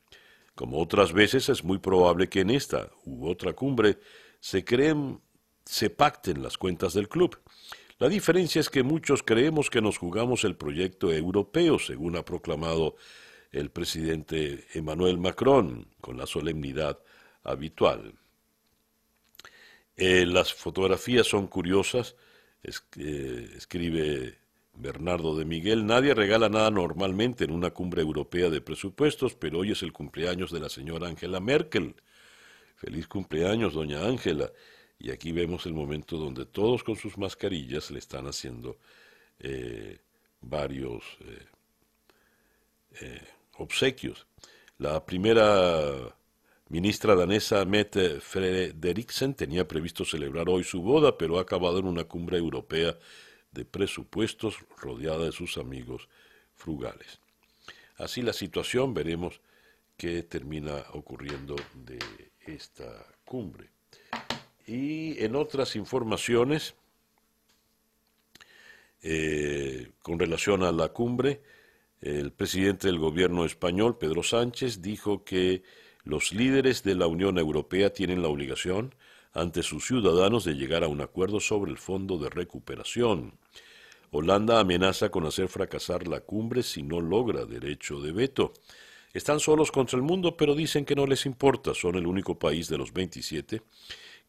[0.55, 3.97] Como otras veces, es muy probable que en esta u otra cumbre
[4.39, 5.21] se creen,
[5.65, 7.39] se pacten las cuentas del club.
[7.97, 12.95] La diferencia es que muchos creemos que nos jugamos el proyecto europeo, según ha proclamado
[13.51, 16.99] el presidente Emmanuel Macron con la solemnidad
[17.43, 18.13] habitual.
[19.97, 22.15] Eh, las fotografías son curiosas,
[22.63, 24.38] eh, escribe
[24.79, 25.85] Bernardo de Miguel.
[25.85, 30.51] Nadie regala nada normalmente en una cumbre europea de presupuestos, pero hoy es el cumpleaños
[30.51, 31.95] de la señora Angela Merkel.
[32.77, 34.49] Feliz cumpleaños, doña Ángela.
[34.97, 38.77] Y aquí vemos el momento donde todos con sus mascarillas le están haciendo
[39.39, 39.99] eh,
[40.41, 41.03] varios
[43.57, 44.27] obsequios.
[44.77, 46.15] La primera
[46.69, 52.05] ministra danesa Mette Frederiksen tenía previsto celebrar hoy su boda, pero ha acabado en una
[52.05, 52.97] cumbre europea
[53.51, 56.07] de presupuestos rodeada de sus amigos
[56.55, 57.19] frugales.
[57.97, 59.41] Así la situación, veremos
[59.97, 61.99] qué termina ocurriendo de
[62.45, 63.69] esta cumbre.
[64.65, 66.75] Y en otras informaciones,
[69.01, 71.41] eh, con relación a la cumbre,
[72.01, 75.63] el presidente del gobierno español, Pedro Sánchez, dijo que
[76.03, 78.95] los líderes de la Unión Europea tienen la obligación
[79.33, 83.37] ante sus ciudadanos de llegar a un acuerdo sobre el fondo de recuperación.
[84.11, 88.53] Holanda amenaza con hacer fracasar la cumbre si no logra derecho de veto.
[89.13, 91.73] Están solos contra el mundo, pero dicen que no les importa.
[91.73, 93.61] Son el único país de los 27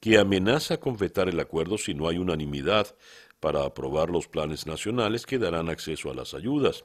[0.01, 2.94] que amenaza con vetar el acuerdo si no hay unanimidad
[3.38, 6.84] para aprobar los planes nacionales que darán acceso a las ayudas.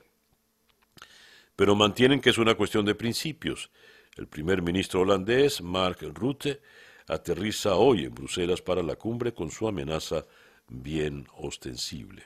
[1.55, 3.71] Pero mantienen que es una cuestión de principios.
[4.17, 6.61] El primer ministro holandés, Mark Rutte,
[7.07, 10.25] aterriza hoy en Bruselas para la cumbre con su amenaza
[10.67, 12.23] bien ostensible.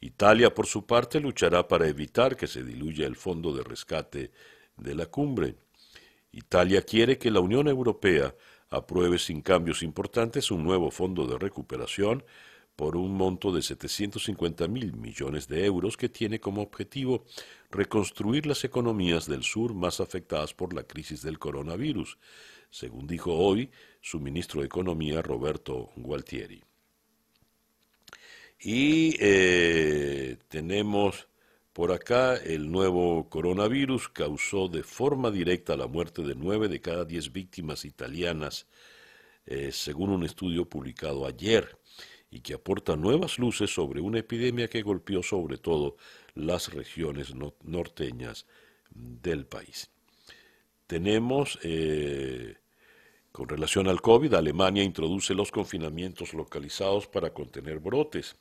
[0.00, 4.30] Italia, por su parte, luchará para evitar que se diluya el fondo de rescate
[4.76, 5.56] de la cumbre.
[6.32, 8.34] Italia quiere que la Unión Europea
[8.70, 12.24] apruebe sin cambios importantes un nuevo fondo de recuperación
[12.76, 17.26] por un monto de 750 mil millones de euros que tiene como objetivo
[17.70, 22.16] reconstruir las economías del sur más afectadas por la crisis del coronavirus,
[22.70, 26.62] según dijo hoy su ministro de Economía Roberto Gualtieri.
[28.62, 31.28] Y eh, tenemos
[31.72, 37.04] por acá el nuevo coronavirus causó de forma directa la muerte de nueve de cada
[37.04, 38.66] diez víctimas italianas,
[39.46, 41.78] eh, según un estudio publicado ayer
[42.30, 45.96] y que aporta nuevas luces sobre una epidemia que golpeó sobre todo
[46.34, 48.46] las regiones norteñas
[48.90, 49.90] del país.
[50.86, 52.56] Tenemos, eh,
[53.32, 58.36] con relación al COVID, Alemania introduce los confinamientos localizados para contener brotes.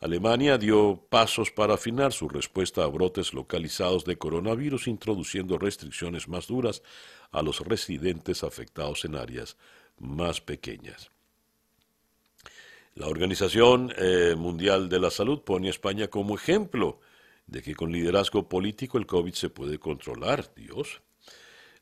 [0.00, 6.46] Alemania dio pasos para afinar su respuesta a brotes localizados de coronavirus, introduciendo restricciones más
[6.46, 6.82] duras
[7.32, 9.56] a los residentes afectados en áreas
[9.98, 11.10] más pequeñas.
[12.94, 17.00] La Organización eh, Mundial de la Salud pone a España como ejemplo
[17.46, 20.52] de que con liderazgo político el COVID se puede controlar.
[20.54, 21.00] Dios.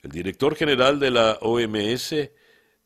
[0.06, 2.14] El director general de la OMS,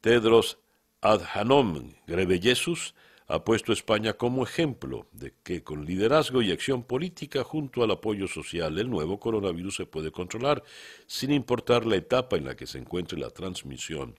[0.01, 0.57] Tedros
[1.03, 2.95] Adhanom Ghebreyesus,
[3.27, 7.91] ha puesto a España como ejemplo de que con liderazgo y acción política junto al
[7.91, 10.63] apoyo social el nuevo coronavirus se puede controlar
[11.07, 14.19] sin importar la etapa en la que se encuentre la transmisión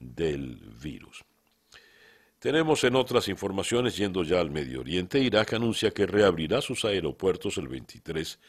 [0.00, 1.24] del virus.
[2.40, 7.56] Tenemos en otras informaciones, yendo ya al Medio Oriente, Irak anuncia que reabrirá sus aeropuertos
[7.56, 8.40] el 23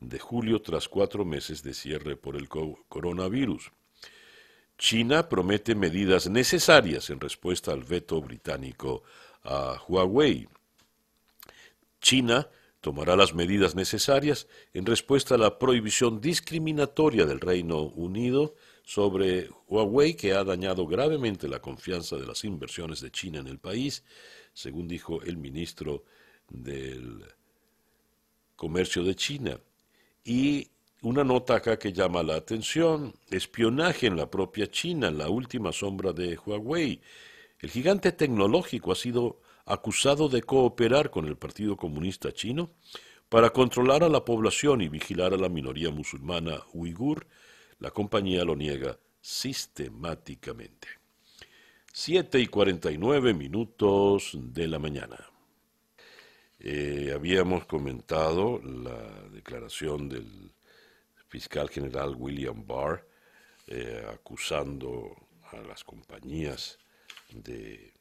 [0.00, 3.70] de julio tras cuatro meses de cierre por el coronavirus.
[4.78, 9.02] China promete medidas necesarias en respuesta al veto británico
[9.44, 10.48] a Huawei.
[12.00, 12.48] China
[12.80, 20.14] tomará las medidas necesarias en respuesta a la prohibición discriminatoria del Reino Unido sobre Huawei
[20.14, 24.02] que ha dañado gravemente la confianza de las inversiones de China en el país,
[24.54, 26.04] según dijo el ministro
[26.48, 27.22] del
[28.56, 29.60] Comercio de China.
[30.24, 30.68] Y
[31.02, 36.12] una nota acá que llama la atención, espionaje en la propia China, la última sombra
[36.12, 37.00] de Huawei.
[37.58, 42.70] El gigante tecnológico ha sido acusado de cooperar con el Partido Comunista Chino
[43.28, 47.26] para controlar a la población y vigilar a la minoría musulmana uigur
[47.80, 50.88] la compañía lo niega sistemáticamente.
[51.92, 55.29] 7 y 49 minutos de la mañana.
[56.62, 60.52] Eh, habíamos comentado la declaración del
[61.28, 63.06] fiscal general William Barr
[63.66, 65.16] eh, acusando
[65.52, 66.78] a las compañías
[67.32, 67.94] de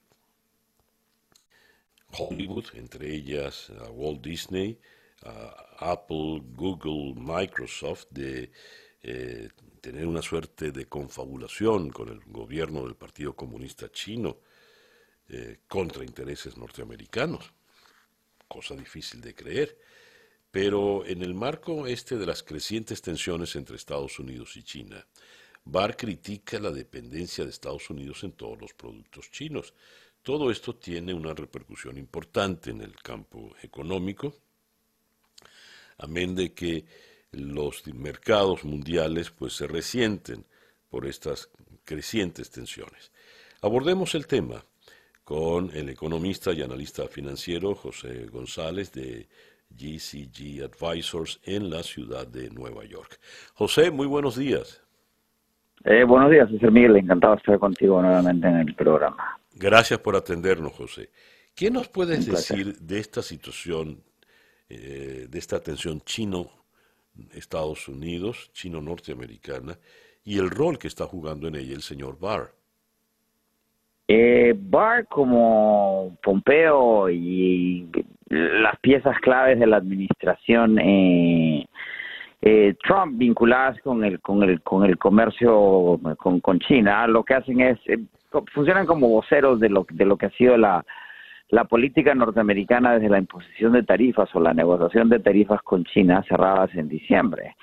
[2.11, 4.77] Hollywood, entre ellas a Walt Disney,
[5.23, 8.51] a Apple, Google, Microsoft, de
[9.01, 9.47] eh,
[9.79, 14.39] tener una suerte de confabulación con el gobierno del Partido Comunista Chino
[15.67, 17.53] contra intereses norteamericanos,
[18.49, 19.77] cosa difícil de creer.
[20.51, 25.05] Pero en el marco este de las crecientes tensiones entre Estados Unidos y China,
[25.63, 29.73] Barr critica la dependencia de Estados Unidos en todos los productos chinos.
[30.23, 34.35] Todo esto tiene una repercusión importante en el campo económico,
[35.97, 36.85] amén de que
[37.31, 40.45] los mercados mundiales pues se resienten
[40.89, 41.49] por estas
[41.85, 43.11] crecientes tensiones.
[43.61, 44.65] Abordemos el tema
[45.29, 49.27] con el economista y analista financiero José González de
[49.69, 53.19] GCG Advisors en la ciudad de Nueva York.
[53.53, 54.81] José, muy buenos días.
[55.83, 56.95] Eh, buenos días, César Miguel.
[56.95, 59.39] Encantado de estar contigo nuevamente en el programa.
[59.53, 61.11] Gracias por atendernos, José.
[61.53, 64.01] ¿Qué nos puedes decir de esta situación,
[64.67, 69.77] eh, de esta tensión chino-Estados Unidos, chino-norteamericana,
[70.23, 72.58] y el rol que está jugando en ella el señor Barr?
[74.11, 77.87] Eh, Barr como Pompeo y
[78.27, 81.67] las piezas claves de la administración eh,
[82.41, 87.35] eh, Trump vinculadas con el con el con el comercio con, con China lo que
[87.35, 87.99] hacen es eh,
[88.51, 90.83] funcionan como voceros de lo de lo que ha sido la
[91.49, 96.25] la política norteamericana desde la imposición de tarifas o la negociación de tarifas con China
[96.27, 97.55] cerradas en diciembre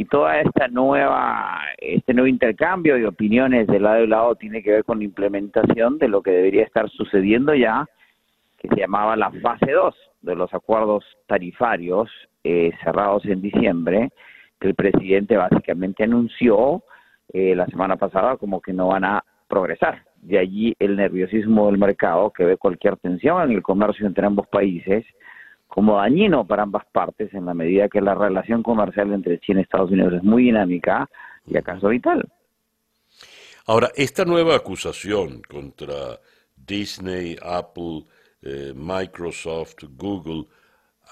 [0.00, 4.70] y toda esta nueva este nuevo intercambio de opiniones de lado y lado tiene que
[4.70, 7.86] ver con la implementación de lo que debería estar sucediendo ya
[8.56, 12.08] que se llamaba la fase 2 de los acuerdos tarifarios
[12.44, 14.08] eh, cerrados en diciembre,
[14.58, 16.82] que el presidente básicamente anunció
[17.34, 20.04] eh, la semana pasada como que no van a progresar.
[20.16, 24.46] De allí el nerviosismo del mercado que ve cualquier tensión en el comercio entre ambos
[24.48, 25.04] países
[25.70, 29.62] como dañino para ambas partes en la medida que la relación comercial entre China y
[29.62, 31.08] Estados Unidos es muy dinámica
[31.46, 32.28] y acaso vital.
[33.66, 36.18] Ahora, esta nueva acusación contra
[36.56, 38.02] Disney, Apple,
[38.42, 40.46] eh, Microsoft, Google,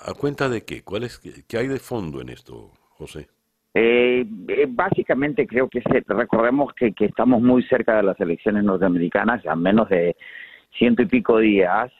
[0.01, 0.83] ¿a cuenta de qué?
[0.83, 3.29] ¿Cuál es, ¿Qué hay de fondo en esto, José?
[3.75, 9.47] Eh, eh, básicamente creo que recordemos que, que, estamos muy cerca de las elecciones norteamericanas,
[9.47, 10.17] a menos de
[10.77, 11.93] ciento y pico días,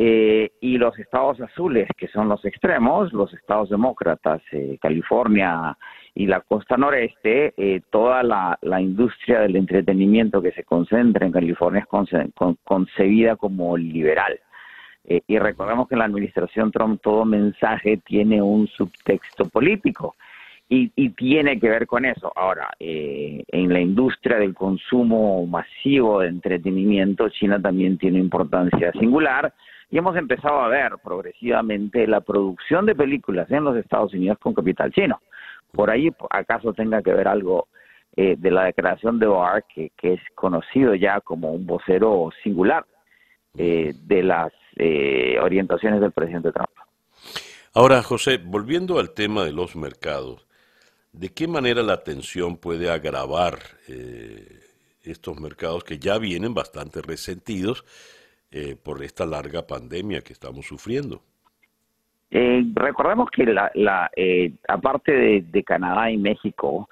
[0.00, 4.40] y los estados azules, que son los extremos, los estados demócratas,
[4.80, 5.76] California
[6.14, 12.56] y la costa noreste, toda la, industria del entretenimiento que se concentra en California es
[12.64, 14.38] concebida como liberal.
[15.10, 20.16] Eh, y recordemos que en la administración Trump todo mensaje tiene un subtexto político
[20.68, 22.30] y, tiene que ver con eso.
[22.36, 29.54] Ahora, eh, en la industria del consumo masivo de entretenimiento, China también tiene importancia singular
[29.90, 34.54] y hemos empezado a ver progresivamente la producción de películas en los Estados Unidos con
[34.54, 35.20] capital chino.
[35.72, 37.68] Por ahí, acaso tenga que ver algo
[38.16, 42.84] eh, de la declaración de Barr, que, es conocido ya como un vocero singular
[43.54, 46.70] de las eh, orientaciones del presidente Trump.
[47.74, 50.46] Ahora, José, volviendo al tema de los mercados,
[51.12, 53.58] ¿de qué manera la tensión puede agravar
[53.88, 54.60] eh,
[55.02, 57.84] estos mercados que ya vienen bastante resentidos
[58.50, 61.22] eh, por esta larga pandemia que estamos sufriendo?
[62.74, 64.10] recordemos que la,
[64.68, 66.86] aparte de, Canadá y México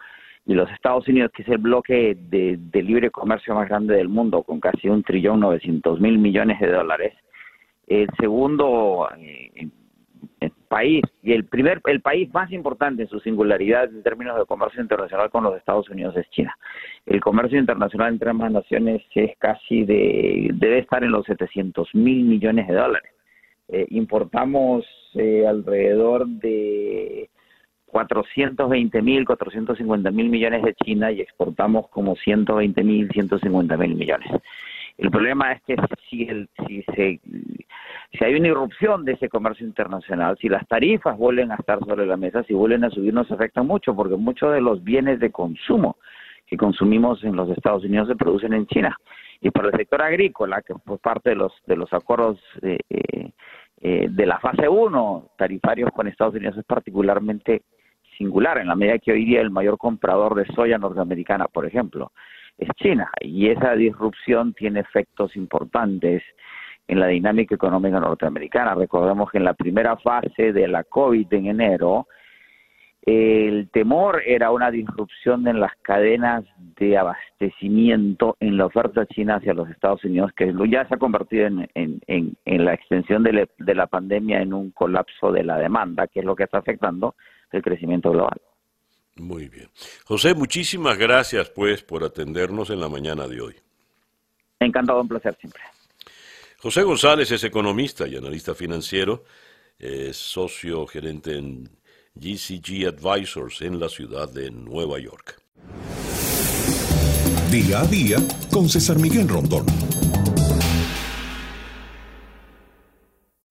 [0.46, 4.08] y los Estados Unidos, que es el bloque de, de libre comercio más grande del
[4.08, 7.12] mundo, con casi un trillón novecientos mil millones de dólares,
[7.86, 9.68] el segundo eh,
[10.68, 14.82] país y el primer el país más importante en su singularidad en términos de comercio
[14.82, 16.56] internacional con los Estados Unidos es China.
[17.06, 22.24] El comercio internacional entre ambas naciones es casi de debe estar en los 700 mil
[22.24, 23.12] millones de dólares.
[23.68, 27.28] Eh, importamos eh, alrededor de
[27.86, 34.28] 420 mil, 450 mil millones de China y exportamos como 120 mil, 150 mil millones.
[34.98, 35.76] El problema es que
[36.08, 37.20] si, el, si, se,
[38.16, 42.06] si hay una irrupción de ese comercio internacional, si las tarifas vuelven a estar sobre
[42.06, 45.30] la mesa, si vuelven a subir, nos afecta mucho, porque muchos de los bienes de
[45.30, 45.96] consumo
[46.46, 48.96] que consumimos en los Estados Unidos se producen en China.
[49.40, 54.06] Y para el sector agrícola, que por parte de los, de los acuerdos eh, eh,
[54.08, 57.62] de la fase 1 tarifarios con Estados Unidos es particularmente
[58.16, 62.12] singular, en la medida que hoy día el mayor comprador de soya norteamericana, por ejemplo,
[62.56, 66.22] es China y esa disrupción tiene efectos importantes
[66.88, 68.74] en la dinámica económica norteamericana.
[68.74, 72.06] Recordemos que en la primera fase de la COVID en enero,
[73.02, 76.44] el temor era una disrupción en las cadenas
[76.78, 81.46] de abastecimiento en la oferta china hacia los Estados Unidos, que ya se ha convertido
[81.46, 86.08] en, en, en, la extensión de, de la pandemia en un colapso de la demanda,
[86.08, 87.14] que es lo que está afectando
[87.52, 88.40] el crecimiento global.
[89.16, 89.68] Muy bien.
[90.04, 93.54] José, muchísimas gracias pues por atendernos en la mañana de hoy.
[94.58, 95.62] Encantado, un placer siempre.
[96.62, 99.24] José González es economista y analista financiero,
[99.78, 101.68] es socio gerente en
[102.14, 105.38] GCG Advisors en la ciudad de Nueva York.
[107.50, 108.16] Día a día
[108.50, 109.66] con César Miguel Rondón.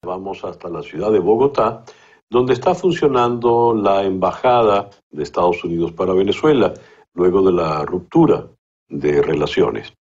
[0.04, 1.84] Vamos hasta la ciudad de Bogotá
[2.28, 6.74] donde está funcionando la Embajada de Estados Unidos para Venezuela,
[7.14, 8.48] luego de la ruptura
[8.90, 9.94] de relaciones.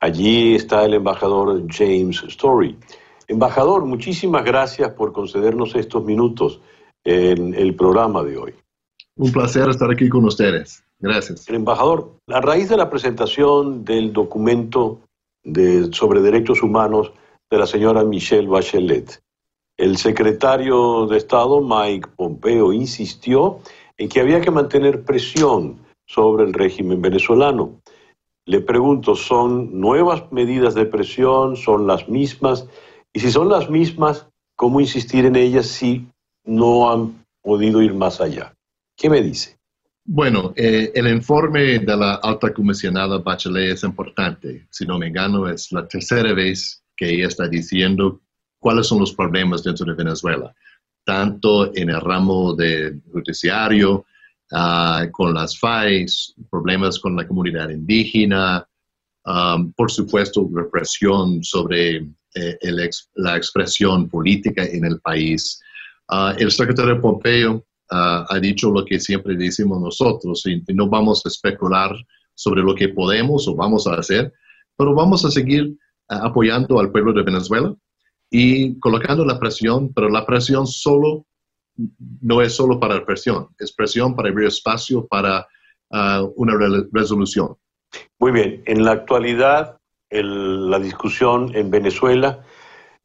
[0.00, 2.76] Allí está el embajador James Story.
[3.28, 6.60] Embajador, muchísimas gracias por concedernos estos minutos
[7.04, 8.54] en el programa de hoy.
[9.16, 10.82] Un placer estar aquí con ustedes.
[10.98, 11.48] Gracias.
[11.48, 15.00] embajador, a raíz de la presentación del documento
[15.42, 17.12] de, sobre derechos humanos
[17.50, 19.22] de la señora Michelle Bachelet.
[19.76, 23.60] El secretario de Estado, Mike Pompeo, insistió
[23.96, 27.79] en que había que mantener presión sobre el régimen venezolano.
[28.50, 31.54] Le pregunto, ¿son nuevas medidas de presión?
[31.54, 32.66] ¿Son las mismas?
[33.12, 34.26] Y si son las mismas,
[34.56, 36.08] ¿cómo insistir en ellas si
[36.44, 38.52] no han podido ir más allá?
[38.96, 39.56] ¿Qué me dice?
[40.04, 44.66] Bueno, eh, el informe de la alta comisionada Bachelet es importante.
[44.68, 48.20] Si no me engano, es la tercera vez que ella está diciendo
[48.58, 50.52] cuáles son los problemas dentro de Venezuela,
[51.04, 54.06] tanto en el ramo de judiciario,
[54.52, 58.66] uh, con las FAIs, problemas con la comunidad indígena,
[59.24, 61.96] um, por supuesto, represión sobre
[62.34, 65.60] eh, el ex, la expresión política en el país.
[66.08, 71.24] Uh, el secretario Pompeo uh, ha dicho lo que siempre decimos nosotros, y no vamos
[71.24, 71.94] a especular
[72.34, 74.32] sobre lo que podemos o vamos a hacer,
[74.76, 75.76] pero vamos a seguir
[76.08, 77.74] apoyando al pueblo de Venezuela
[78.30, 81.26] y colocando la presión, pero la presión solo
[82.20, 85.46] no es solo para presión, es presión para abrir espacio para
[85.90, 87.56] uh, una re resolución.
[88.18, 92.44] Muy bien, en la actualidad el, la discusión en Venezuela,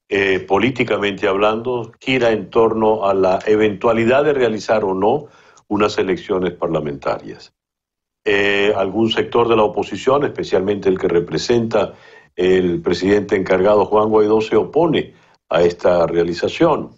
[0.10, 5.28] eh, políticamente hablando, gira en torno a la eventualidad de realizar o no
[5.68, 7.54] unas elecciones parlamentarias.
[8.24, 11.94] Eh, algún sector de la oposición, especialmente el que representa
[12.36, 15.14] el presidente encargado Juan Guaidó, se opone
[15.50, 16.92] a esta realización.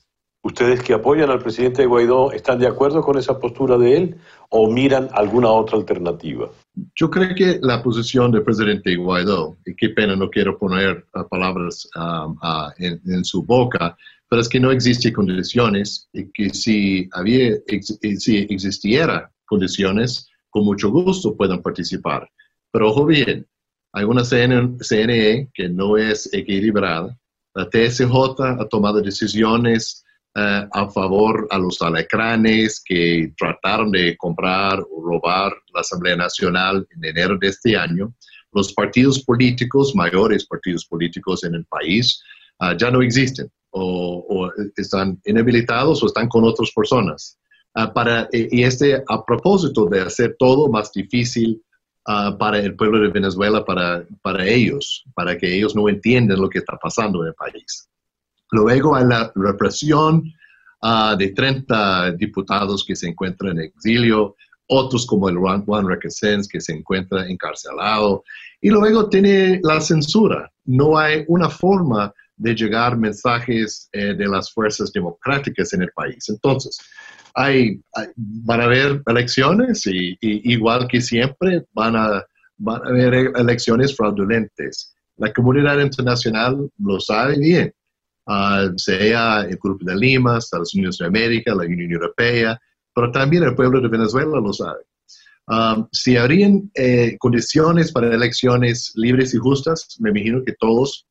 [0.47, 4.15] ¿Ustedes que apoyan al presidente Guaidó están de acuerdo con esa postura de él
[4.47, 6.49] o miran alguna otra alternativa?
[6.95, 11.27] Yo creo que la posición del presidente Guaidó, y qué pena no quiero poner uh,
[11.27, 13.97] palabras um, uh, en, en, su boca,
[14.29, 20.63] pero es que no existen condiciones y que si, había, ex, si existiera condiciones, con
[20.63, 22.29] mucho gusto puedan participar.
[22.71, 23.45] Pero ojo bien,
[23.91, 27.17] hay una CNE que no es equilibrada,
[27.53, 30.05] la TSJ ha tomado decisiones
[30.37, 36.87] uh, a favor a los alacranes que trataron de comprar o robar la Asamblea Nacional
[36.95, 38.13] en enero de este año.
[38.53, 42.21] Los partidos políticos, mayores partidos políticos en el país,
[42.61, 47.37] uh, ya no existen o, o, están inhabilitados o están con otras personas.
[47.75, 51.61] Uh, para, y este a propósito de hacer todo más difícil
[52.09, 56.49] Uh, para el pueblo de Venezuela, para, para ellos, para que ellos no entiendan lo
[56.49, 57.89] que está pasando en el país.
[58.51, 60.23] Luego hay la represión
[60.81, 64.35] uh, de 30 diputados que se encuentran en exilio,
[64.67, 68.23] otros como el Juan, Requesens que se encuentra encarcelado,
[68.61, 70.51] y luego tiene la censura.
[70.65, 76.29] No hay una forma de llegar mensajes eh, de las fuerzas democráticas en el país.
[76.29, 76.77] Entonces,
[77.33, 77.79] hay,
[78.15, 82.23] van a haber elecciones y, igual que siempre van a,
[82.57, 84.95] van a haber elecciones fraudulentas.
[85.17, 87.73] La comunidad internacional lo sabe bien
[88.27, 92.59] uh, sea el Grupo de Lima, Estados Unidos de América, la Unión Europea,
[92.93, 94.81] pero también el pueblo de Venezuela lo sabe.
[95.49, 101.07] Um, si habrían eh, condiciones para elecciones libres y justas, me imagino que todos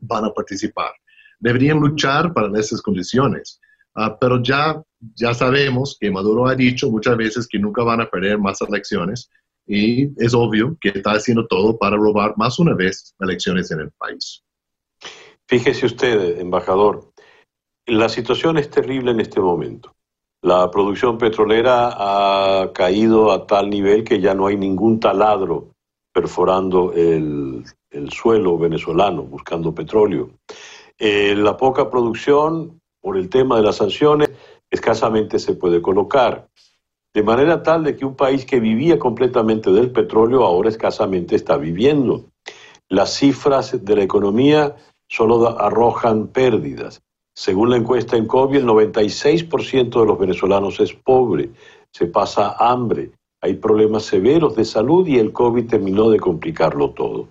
[0.00, 0.92] van a participar.
[1.38, 3.58] Deberían luchar para esas condiciones.
[3.94, 4.82] Uh, pero ya,
[5.14, 9.30] ya sabemos que Maduro ha dicho muchas veces que nunca van a perder más elecciones
[9.66, 13.90] y es obvio que está haciendo todo para robar más una vez elecciones en el
[13.92, 14.42] país.
[15.50, 17.10] Fíjese usted, embajador,
[17.84, 19.96] la situación es terrible en este momento.
[20.42, 25.72] La producción petrolera ha caído a tal nivel que ya no hay ningún taladro
[26.14, 30.30] perforando el, el suelo venezolano buscando petróleo.
[30.96, 34.30] Eh, la poca producción, por el tema de las sanciones,
[34.70, 36.46] escasamente se puede colocar.
[37.12, 41.56] De manera tal de que un país que vivía completamente del petróleo ahora escasamente está
[41.56, 42.26] viviendo.
[42.88, 44.76] Las cifras de la economía
[45.10, 47.02] solo arrojan pérdidas.
[47.34, 51.50] Según la encuesta en COVID, el 96% de los venezolanos es pobre,
[51.92, 53.10] se pasa hambre,
[53.42, 57.28] hay problemas severos de salud y el COVID terminó de complicarlo todo.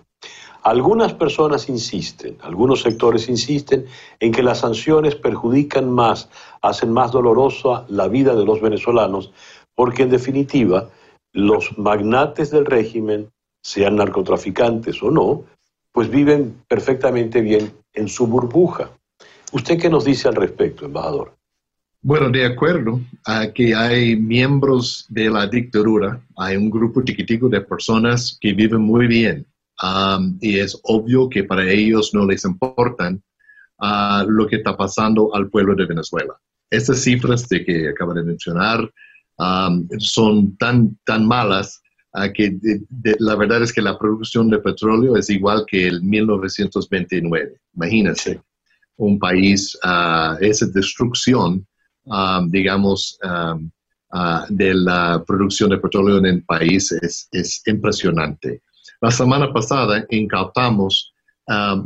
[0.62, 3.86] Algunas personas insisten, algunos sectores insisten
[4.18, 6.28] en que las sanciones perjudican más,
[6.60, 9.32] hacen más dolorosa la vida de los venezolanos,
[9.74, 10.90] porque en definitiva
[11.32, 13.30] los magnates del régimen,
[13.62, 15.44] sean narcotraficantes o no,
[15.92, 18.90] pues viven perfectamente bien en su burbuja.
[19.52, 21.36] ¿Usted qué nos dice al respecto, embajador?
[22.02, 27.60] Bueno, de acuerdo a que hay miembros de la dictadura, hay un grupo chiquitico de
[27.60, 29.46] personas que viven muy bien
[30.40, 33.22] y es obvio que para ellos no les importan
[33.78, 36.34] uh, lo que está pasando al pueblo de Venezuela.
[36.70, 38.90] Estas cifras de que acaba de mencionar
[39.98, 41.82] son tan, tan malas
[42.34, 42.58] que
[43.18, 47.60] la verdad es que la producción de petróleo es igual que el 1929.
[47.74, 48.40] Imagínense,
[48.96, 51.66] un país, uh, esa destrucción,
[52.48, 53.18] digamos,
[54.48, 58.62] de la producción de petróleo en el país es, es impresionante.
[59.00, 61.12] La semana pasada incautamos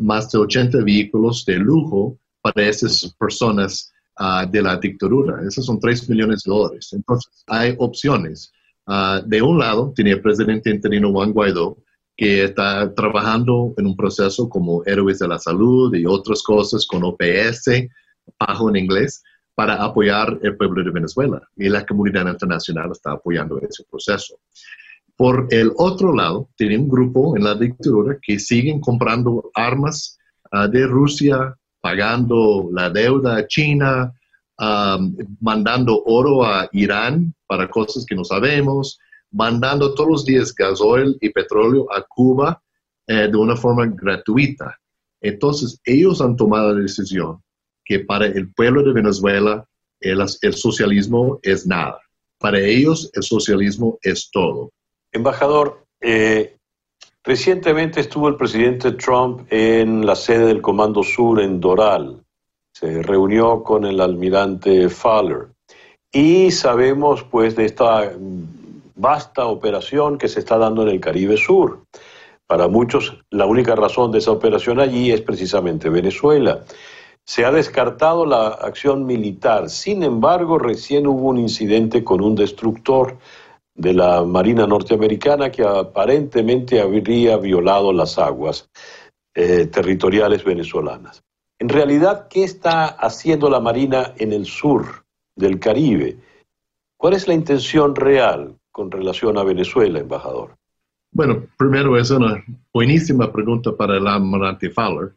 [0.00, 5.40] más de 80 vehículos de lujo para esas personas uh, de la dictadura.
[5.46, 6.92] Esos son 3 millones de dólares.
[6.92, 8.52] Entonces, hay opciones.
[8.86, 11.78] Uh, de un lado, tiene el presidente interino Juan Guaidó,
[12.16, 17.02] que está trabajando en un proceso como Héroes de la Salud y otras cosas con
[17.02, 17.70] OPS,
[18.38, 19.22] bajo en inglés,
[19.54, 21.40] para apoyar el pueblo de Venezuela.
[21.56, 24.38] Y la comunidad internacional está apoyando ese proceso.
[25.16, 30.18] Por el otro lado, tiene un grupo en la dictadura que siguen comprando armas
[30.52, 34.12] uh, de Rusia, pagando la deuda a China,
[35.40, 38.98] mandando oro a Irán para cosas que no sabemos,
[39.30, 42.62] mandando todos los días gasoil y petróleo a Cuba
[43.06, 44.78] eh, de una forma gratuita.
[45.20, 47.42] Entonces, ellos han tomado la decisión
[47.84, 49.66] que para el pueblo de Venezuela
[50.00, 52.00] el, el socialismo es nada.
[52.38, 54.72] Para ellos el socialismo es todo.
[55.12, 56.56] Embajador, eh,
[57.26, 62.22] Recientemente estuvo el presidente Trump en la sede del Comando Sur en Doral.
[62.74, 65.46] Se reunió con el almirante Fowler.
[66.12, 68.12] Y sabemos pues de esta
[68.96, 71.84] vasta operación que se está dando en el Caribe Sur.
[72.48, 76.64] Para muchos la única razón de esa operación allí es precisamente Venezuela.
[77.24, 79.70] Se ha descartado la acción militar.
[79.70, 83.18] Sin embargo, recién hubo un incidente con un destructor
[83.74, 88.68] de la Marina norteamericana que aparentemente habría violado las aguas
[89.34, 91.23] eh, territoriales venezolanas.
[91.58, 95.04] En realidad, ¿qué está haciendo la Marina en el sur
[95.36, 96.18] del Caribe?
[96.96, 100.56] ¿Cuál es la intención real con relación a Venezuela, embajador?
[101.12, 102.42] Bueno, primero es una
[102.72, 105.14] buenísima pregunta para el almirante Fowler.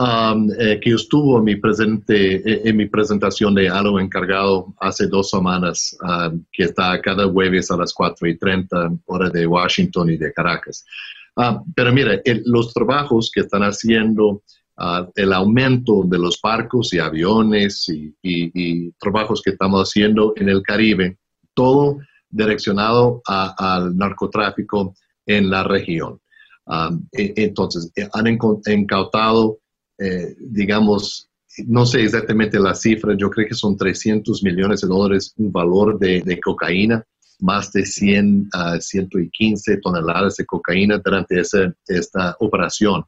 [0.00, 5.08] Um, eh, que estuvo en mi, presente, eh, en mi presentación de algo encargado hace
[5.08, 10.10] dos semanas, um, que está cada jueves a las 4 y 30, hora de Washington
[10.10, 10.86] y de Caracas.
[11.34, 14.42] Uh, pero mira, los trabajos que están haciendo,
[14.78, 17.86] uh, el aumento de los barcos y aviones
[18.22, 21.18] y, trabajos que estamos haciendo en el Caribe,
[21.54, 21.98] todo
[22.30, 24.94] direccionado al narcotráfico
[25.26, 26.20] en la región.
[26.66, 29.58] Um, e, entonces, eh, han incautado
[29.98, 31.28] eh, digamos,
[31.66, 35.98] no sé exactamente la cifra, yo creo que son 300 millones de dólares un valor
[35.98, 37.04] de, cocaína,
[37.40, 43.04] más de 100 a 115 toneladas de cocaína durante esa, esta operación.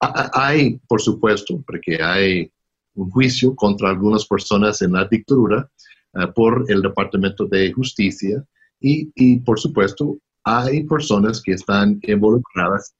[0.00, 2.50] Hay, por supuesto, porque hay
[2.94, 5.70] un juicio contra algunas personas en la dictadura
[6.14, 8.44] eh, por el Departamento de Justicia
[8.78, 12.94] y, por supuesto, hay personas que están involucradas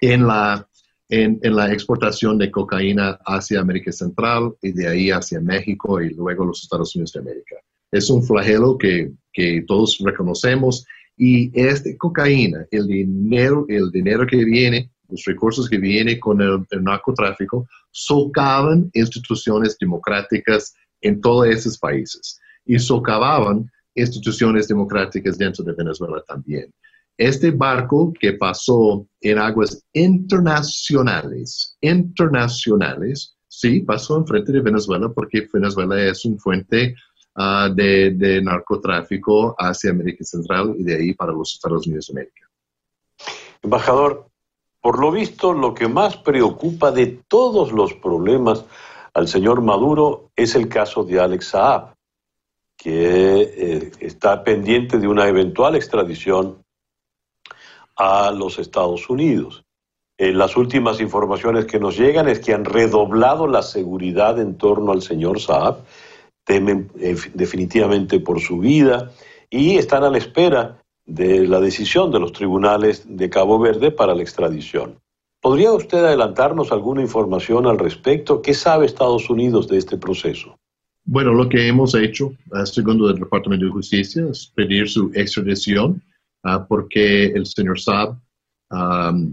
[0.00, 0.66] en la
[1.10, 6.44] en, la exportación de cocaína hacia América Central y de ahí hacia México y luego
[6.44, 7.56] los Estados Unidos de América.
[7.90, 10.86] Es un flagelo que, que todos reconocemos
[11.16, 16.64] y este cocaína, el dinero, el dinero que viene, los recursos que vienen con el,
[16.82, 26.22] narcotráfico, socavan instituciones democráticas en todos esos países y socavaban instituciones democráticas dentro de Venezuela
[26.26, 26.72] también.
[27.16, 36.02] Este barco que pasó en aguas internacionales, internacionales, sí, pasó enfrente de Venezuela porque Venezuela
[36.02, 36.94] es un fuente
[37.34, 42.48] ah, de, narcotráfico hacia América Central y de ahí para los Estados Unidos de América.
[43.62, 44.29] Embajador,
[44.80, 48.64] por lo visto, lo que más preocupa de todos los problemas
[49.12, 51.94] al señor Maduro es el caso de Alex Saab,
[52.76, 56.62] que eh, está pendiente de una eventual extradición
[57.96, 59.64] a los Estados Unidos.
[60.16, 64.92] Eh, las últimas informaciones que nos llegan es que han redoblado la seguridad en torno
[64.92, 65.78] al señor Saab,
[66.44, 69.10] temen eh, definitivamente por su vida
[69.50, 74.14] y están a la espera de la decisión de los tribunales de Cabo Verde para
[74.14, 74.98] la extradición.
[75.40, 78.42] ¿Podría usted adelantarnos alguna información al respecto?
[78.42, 80.58] ¿Qué sabe Estados Unidos de este proceso?
[81.04, 86.02] Bueno, lo que hemos hecho, eh, segundo el Departamento de Justicia, es pedir su extradición
[86.42, 88.16] Ah, porque el señor Saab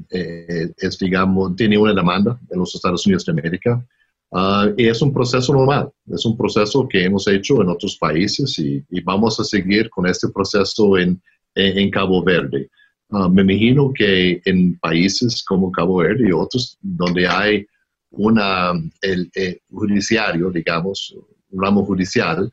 [0.10, 3.86] eh, es, digamos, tiene una demanda en los Estados Unidos de América.
[4.30, 8.60] Uh, y es un proceso normal, es un proceso que hemos hecho en otros países
[8.60, 11.22] y, vamos a seguir con este proceso en,
[11.58, 12.70] en, Cabo Verde.
[13.12, 17.66] Ah, me imagino que en países como Cabo Verde y otros donde hay
[18.12, 19.32] una, el,
[19.72, 21.16] judiciario, digamos,
[21.50, 22.52] un ramo judicial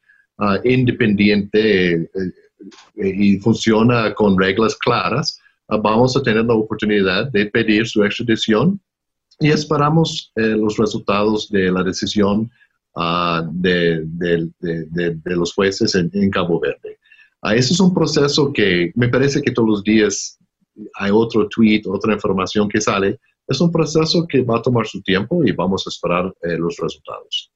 [0.65, 2.09] independiente, eh,
[2.97, 5.39] y funciona con reglas claras,
[5.69, 8.81] vamos a tener la oportunidad de pedir su extradición
[9.41, 12.51] y esperamos los resultados de la decisión
[13.53, 14.07] de,
[15.25, 16.84] los jueces en, Cabo Verde.
[17.53, 20.39] Ese es un proceso que me parece que todos los días
[20.95, 23.19] hay otro tweet, otra información que sale.
[23.47, 26.77] Es un proceso que va a tomar su tiempo y vamos a esperar eh, los
[26.79, 27.53] resultados.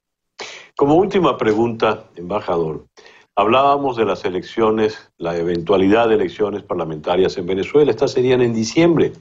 [0.76, 2.86] Como última pregunta, embajador,
[3.34, 7.90] hablábamos de las elecciones, la eventualidad de elecciones parlamentarias en Venezuela.
[7.90, 9.12] Estas serían en diciembre.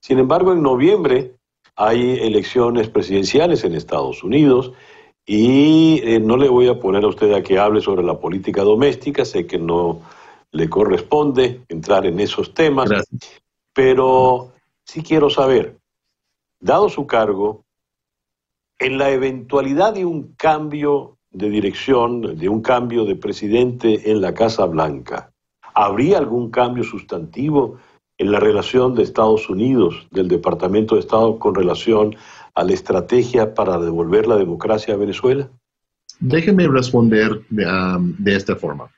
[0.00, 1.32] Sin embargo, en noviembre
[1.76, 4.72] hay elecciones presidenciales en Estados Unidos
[5.26, 8.62] y eh, no le voy a poner a usted a que hable sobre la política
[8.62, 10.02] doméstica, sé que no
[10.50, 12.90] le corresponde entrar en esos temas,
[13.72, 14.52] pero
[14.84, 15.78] sí quiero saber,
[16.60, 17.64] dado su cargo,
[18.78, 24.34] en la eventualidad de un cambio de dirección, de un cambio de presidente en la
[24.34, 25.32] Casa Blanca,
[25.74, 27.78] ¿habría algún cambio sustantivo
[28.18, 32.14] en la relación de Estados Unidos, del Departamento de Estado, con relación
[32.54, 35.50] a la estrategia para devolver la democracia a Venezuela?
[36.20, 38.90] Déjeme responder um, de esta forma.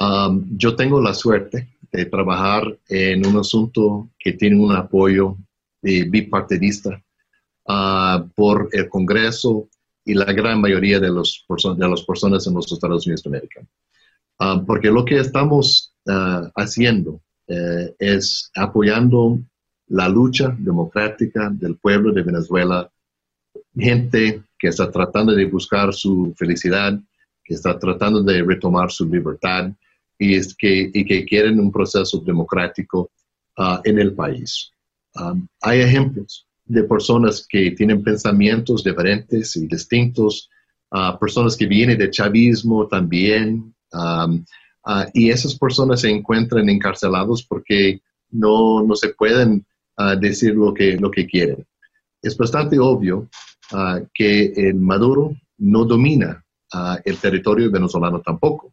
[0.00, 5.36] Um, yo tengo la suerte de trabajar en un asunto que tiene un apoyo
[5.82, 7.02] eh, bipartidista
[7.68, 9.68] uh, por el Congreso
[10.04, 11.44] y la gran mayoría de, los
[11.76, 13.60] de las personas en los Estados Unidos de América.
[14.40, 19.40] Um, porque lo que estamos uh, haciendo eh, es apoyando
[19.88, 22.90] la lucha democrática del pueblo de Venezuela,
[23.74, 26.98] gente que está tratando de buscar su felicidad,
[27.44, 29.72] que está tratando de retomar su libertad,
[30.18, 33.10] y, es que, y que quieren un proceso democrático
[33.56, 34.72] ah, en el país.
[35.14, 40.50] Um, hay ejemplos de personas que tienen pensamientos diferentes y distintos,
[40.90, 43.74] uh, personas que vienen de chavismo también,
[45.14, 49.64] y esas personas se encuentran encarcelados porque no, no se pueden
[50.20, 51.66] decir lo que, lo que quieren.
[52.22, 53.28] Es bastante obvio
[54.14, 56.44] que el Maduro no domina
[57.04, 58.72] el territorio venezolano tampoco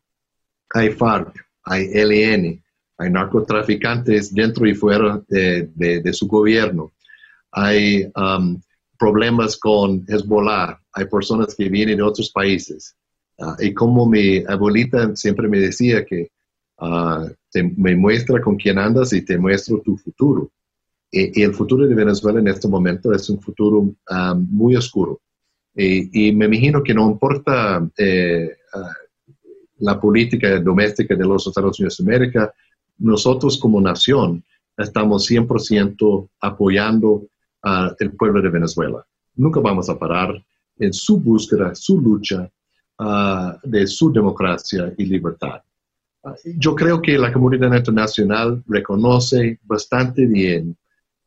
[0.76, 2.62] hay FARC, hay LN,
[2.98, 6.92] hay narcotraficantes dentro y fuera de, su gobierno,
[7.52, 8.60] hay um,
[9.00, 12.96] problemas con Hezbollah, hay personas que vienen de otros países.
[13.40, 16.30] Ah, y como mi abuelita siempre me decía que
[16.80, 17.28] uh,
[17.76, 20.52] me muestra con quién andas y te muestro tu futuro.
[21.12, 25.22] Y, el futuro de Venezuela en este momento es un futuro um, muy oscuro.
[25.76, 28.94] Y, me imagino que no importa eh, ah,
[29.80, 32.54] la política doméstica de los Estados Unidos de América,
[32.98, 34.44] nosotros como nación
[34.78, 37.28] estamos 100% apoyando
[37.62, 39.06] al pueblo de Venezuela.
[39.36, 40.42] Nunca vamos a parar
[40.78, 42.50] en su búsqueda, su lucha
[43.00, 45.62] ah, de su democracia y libertad.
[46.24, 50.78] Ah, yo creo que la comunidad internacional reconoce bastante bien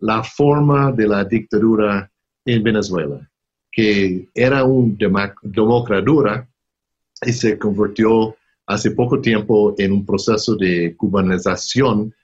[0.01, 2.11] la forma de la dictadura
[2.45, 3.29] en Venezuela,
[3.71, 6.49] que era una democracia
[7.27, 8.37] y se convirtió
[8.67, 12.15] hace poco tiempo en un proceso de cubanización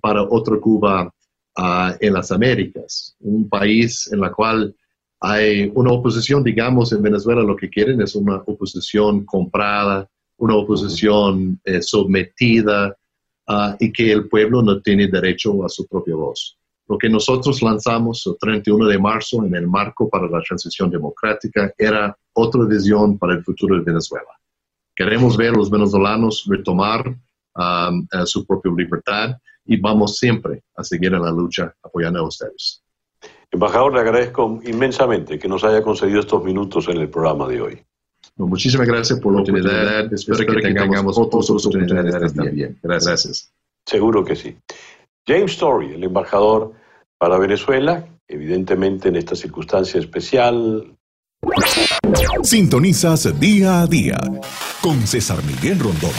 [0.00, 1.12] para otra Cuba
[1.56, 4.74] ah, en las Américas, un país en la cual
[5.20, 11.58] hay una oposición, digamos, en Venezuela lo que quieren es una oposición comprada, una oposición
[11.64, 12.94] eh, sometida
[13.48, 16.58] ah, y que el pueblo no tiene derecho a su propia voz.
[16.86, 21.72] Lo que nosotros lanzamos el 31 de marzo en el marco para la transición democrática
[21.78, 24.28] era otra visión para el futuro de Venezuela.
[24.94, 31.14] Queremos ver a los venezolanos retomar um, su propia libertad y vamos siempre a seguir
[31.14, 32.82] en la lucha apoyando a ustedes.
[33.50, 37.82] Embajador, le agradezco inmensamente que nos haya concedido estos minutos en el programa de hoy.
[38.36, 40.12] muchísimas gracias por la oportunidad.
[40.12, 42.78] Espero, que, tengamos otras oportunidades también.
[42.82, 43.52] Gracias.
[43.86, 44.56] Seguro que sí.
[45.26, 46.72] James Story, el embajador
[47.16, 50.96] para Venezuela, evidentemente en esta circunstancia especial,
[52.42, 54.18] Sintonizas día a día
[54.82, 56.10] con César Miguel Rondón.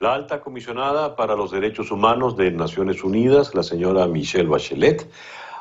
[0.00, 5.08] La alta comisionada para los derechos humanos de Naciones Unidas, la señora Michelle Bachelet,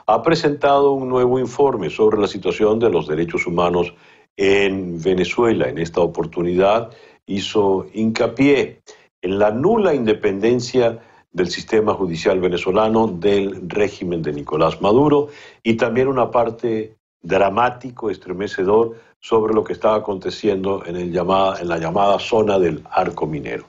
[0.08, 3.94] ha presentado un nuevo informe sobre la situación de los derechos humanos
[4.36, 5.68] en Venezuela.
[5.70, 6.92] En esta oportunidad
[7.28, 8.82] hizo hincapié
[9.22, 11.00] en la nula independencia
[11.32, 15.28] del sistema judicial venezolano, del régimen de Nicolás Maduro
[15.64, 21.68] y también una parte dramático, estremecedor sobre lo que estaba aconteciendo en, el llamada, en
[21.68, 23.66] la llamada zona del arco minero.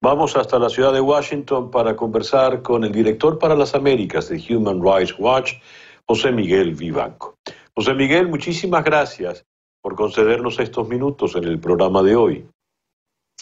[0.00, 4.40] Vamos hasta la ciudad de Washington para conversar con el director para las Américas de
[4.48, 5.54] Human Rights Watch,
[6.06, 7.34] José Miguel Vivanco.
[7.74, 9.44] José Miguel, muchísimas gracias
[9.82, 12.46] por concedernos estos minutos en el programa de hoy.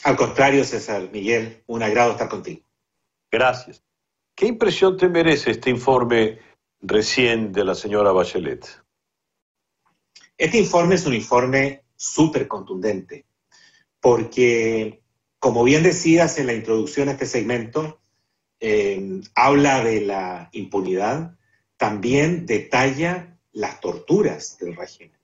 [0.04, 2.62] Al contrario, César Miguel, un agrado estar contigo.
[3.30, 3.82] Gracias.
[4.34, 6.38] ¿Qué impresión te merece este informe
[6.80, 8.66] recién de la señora Bachelet?
[10.38, 13.24] Este informe es un informe súper contundente,
[14.00, 15.02] porque,
[15.38, 17.98] como bien decías en la introducción a este segmento,
[18.60, 21.36] eh, habla de la impunidad,
[21.78, 25.15] también detalla las torturas del régimen.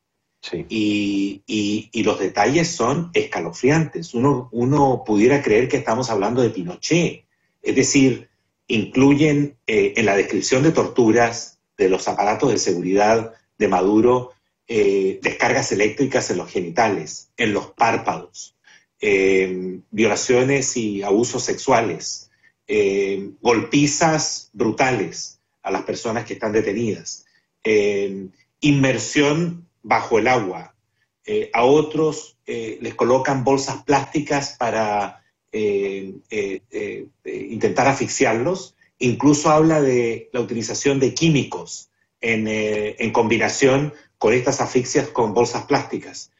[0.68, 4.14] Y, los detalles son escalofriantes.
[4.14, 7.24] Uno, uno pudiera creer que estamos hablando de Pinochet.
[7.62, 8.28] Es decir,
[8.66, 14.32] incluyen eh, en la descripción de torturas de los aparatos de seguridad de Maduro
[14.66, 18.56] eh, descargas eléctricas en los genitales, en los párpados,
[19.00, 22.30] eh, violaciones y abusos sexuales,
[23.42, 27.26] golpizas brutales a las personas que están detenidas,
[28.60, 30.74] inmersión bajo el agua.
[31.52, 35.22] a otros les colocan bolsas plásticas para
[35.54, 37.06] eh, eh, eh,
[37.50, 38.74] intentar asfixiarlos.
[38.98, 41.90] Incluso habla de la utilización de químicos
[42.22, 46.30] en, combinación con estas asfixias con bolsas plásticas.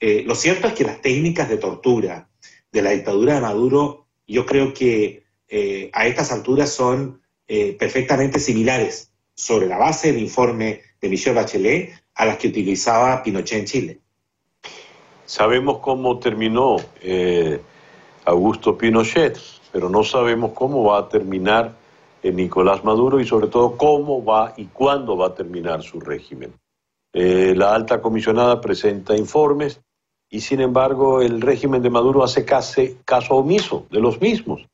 [0.00, 2.28] lo cierto es que las técnicas de tortura
[2.70, 5.24] de la dictadura de Maduro, yo creo que
[5.92, 12.26] a estas alturas son perfectamente similares sobre la base del informe de Michel Bachelet a
[12.26, 14.00] las que utilizaba Pinochet en Chile.
[15.24, 16.76] Sabemos cómo terminó
[18.24, 19.38] Augusto Pinochet,
[19.72, 21.74] pero no sabemos cómo va a terminar
[22.30, 26.52] Nicolás Maduro y sobre todo cómo va y cuándo va a terminar su régimen.
[27.12, 29.80] Eh, la alta comisionada presenta informes
[30.30, 34.66] y sin embargo el régimen de Maduro hace caso omiso de los mismos.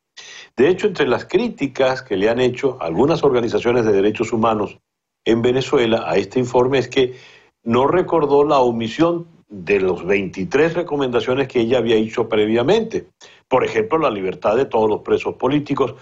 [0.57, 4.79] De hecho, entre las críticas que le han hecho algunas organizaciones de derechos humanos
[5.25, 7.15] en Venezuela a este informe es que
[7.63, 13.09] no recordó la omisión de los 23 recomendaciones que ella había hecho previamente.
[13.49, 15.95] Por ejemplo, la libertad de todos los presos políticos,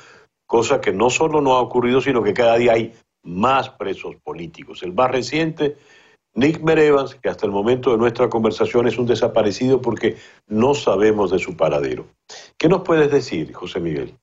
[0.47, 2.93] cosa que no solo no ha ocurrido, sino que cada día hay
[3.23, 4.83] más presos políticos.
[4.83, 5.77] El más reciente,
[6.35, 11.31] Nick Merevans, que hasta el momento de nuestra conversación es un desaparecido porque no sabemos
[11.31, 12.07] de su paradero.
[12.59, 14.17] ¿Qué nos puedes decir, José Miguel?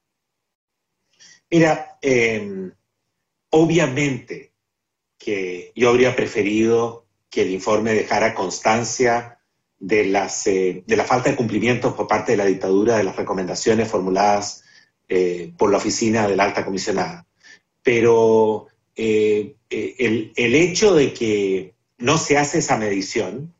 [1.49, 2.71] Mira, em,
[3.51, 4.52] obviamente
[5.23, 9.39] que yo habría preferido que el informe dejara constancia
[9.79, 13.15] de, las, eh, de la falta de cumplimiento por parte de la dictadura de las
[13.15, 14.63] recomendaciones formuladas
[15.09, 17.25] eh, por la oficina de la alta comisionada.
[17.81, 23.53] Pero eh, el, el, hecho de que no se hace esa medición,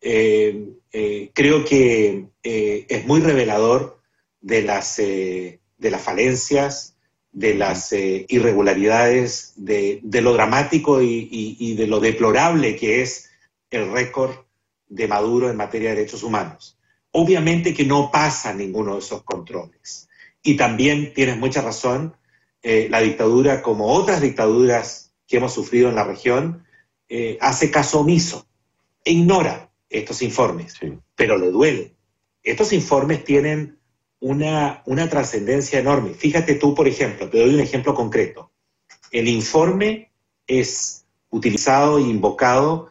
[0.00, 4.00] creo que es muy revelador
[4.40, 6.93] de las, de las falencias,
[7.34, 13.28] de las irregularidades, de, de, lo dramático y, y, y de lo deplorable que es
[13.70, 14.36] el récord
[14.88, 16.78] de Maduro en materia de derechos humanos.
[17.10, 20.08] Obviamente que no pasa ninguno de esos controles.
[20.42, 22.16] Y también tienes mucha razón,
[22.62, 26.64] eh, la dictadura, como otras dictaduras que hemos sufrido en la región,
[27.08, 28.46] eh, hace caso omiso
[29.04, 30.74] e ignora estos informes,
[31.14, 31.94] pero le duele.
[32.42, 33.78] Estos informes tienen
[34.24, 36.14] una, una trascendencia enorme.
[36.14, 38.50] Fíjate tú, por ejemplo, te doy un ejemplo concreto.
[39.10, 40.12] El informe
[40.46, 42.88] es utilizado e invocado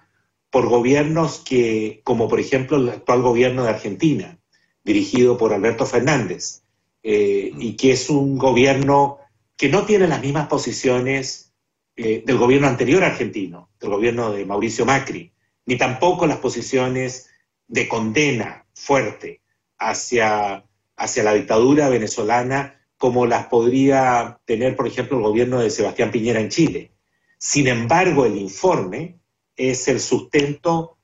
[0.51, 4.37] por gobiernos que, como por ejemplo el actual gobierno de Argentina,
[4.83, 6.61] dirigido por Alberto Fernández,
[7.01, 9.17] eh, y que es un gobierno
[9.57, 11.51] que no tiene las mismas posiciones
[11.95, 15.33] eh, del gobierno anterior argentino, del gobierno de Mauricio Macri,
[15.65, 17.31] ni tampoco las posiciones
[17.67, 19.41] de condena fuerte
[19.79, 20.63] hacia,
[20.95, 26.39] hacia la dictadura venezolana como las podría tener, por ejemplo, el gobierno de Sebastián Piñera
[26.39, 26.91] en Chile.
[27.37, 29.19] Sin embargo, el informe
[29.57, 30.97] es el sustento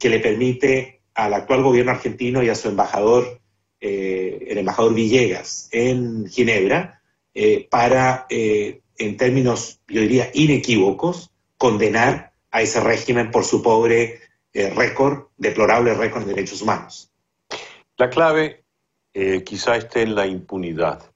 [0.00, 3.40] que le permite al actual gobierno argentino y a su embajador,
[3.80, 7.00] eh, el embajador Villegas, en Ginebra,
[7.32, 14.20] eh, para, eh, en términos, yo diría, inequívocos, condenar a ese régimen por su pobre
[14.52, 17.12] récord, deplorable récord de derechos humanos.
[17.96, 18.63] La clave
[19.44, 21.10] quizá esté en la impunidad.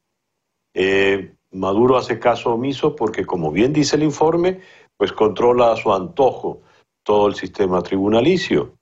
[1.51, 4.61] Maduro hace caso omiso porque, como bien dice el informe,
[4.97, 6.63] pues controla a su antojo
[7.03, 8.75] todo el sistema tribunalicio.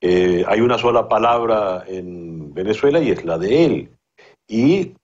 [0.00, 3.96] Eh, hay una sola palabra en Venezuela y es la de él.
[4.48, 4.94] Y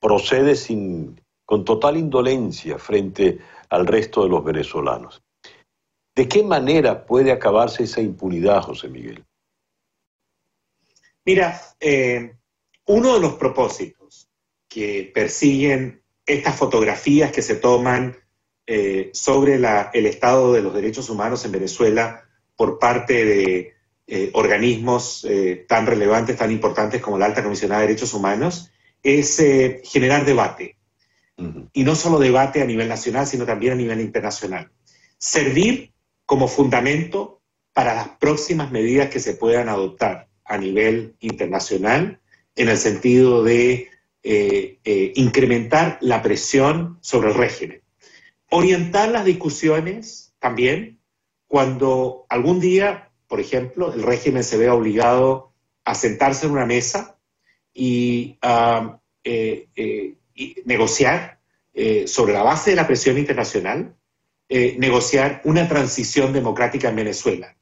[0.00, 3.38] procede sin, con total indolencia frente
[3.68, 5.20] al resto de los venezolanos.
[6.14, 9.24] ¿De qué manera puede acabarse esa impunidad, José Miguel?
[11.26, 12.34] Mira, eh,
[12.90, 14.28] uno de los propósitos
[14.68, 18.16] que persiguen estas fotografías que se toman
[18.66, 22.24] eh, sobre el estado de los derechos humanos en Venezuela
[22.56, 23.74] por parte de
[24.08, 28.72] eh, organismos eh, tan relevantes, tan importantes como la Alta Comisionada de Derechos Humanos,
[29.04, 29.36] es
[29.84, 30.76] generar debate.
[31.72, 34.68] Y no solo debate a nivel nacional, sino también a nivel internacional.
[35.16, 35.92] Servir
[36.26, 37.40] como fundamento
[37.72, 42.20] para las próximas medidas que se puedan adoptar a nivel internacional
[42.60, 43.88] en el sentido de
[45.14, 47.82] incrementar la presión sobre el régimen.
[48.50, 50.98] Orientar las discusiones también
[51.46, 55.52] cuando algún día por ejemplo, el régimen se ve obligado
[55.84, 57.16] a sentarse en una mesa
[57.72, 58.36] y
[59.22, 60.16] eh, eh,
[60.64, 61.38] negociar
[61.72, 63.94] eh, sobre la base de la presión internacional,
[64.48, 67.56] negociar una transición democrática en Venezuela.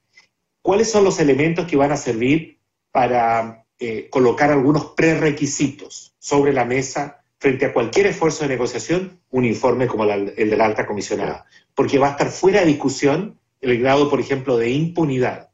[0.62, 3.66] ¿Cuáles son los elementos que van a servir para
[4.11, 10.05] colocar algunos prerequisitos sobre la mesa frente a cualquier esfuerzo de negociación, un informe como
[10.05, 11.47] el de la alta comisionada?
[11.74, 15.49] Porque va a estar fuera de discusión el grado, por ejemplo, de impunidad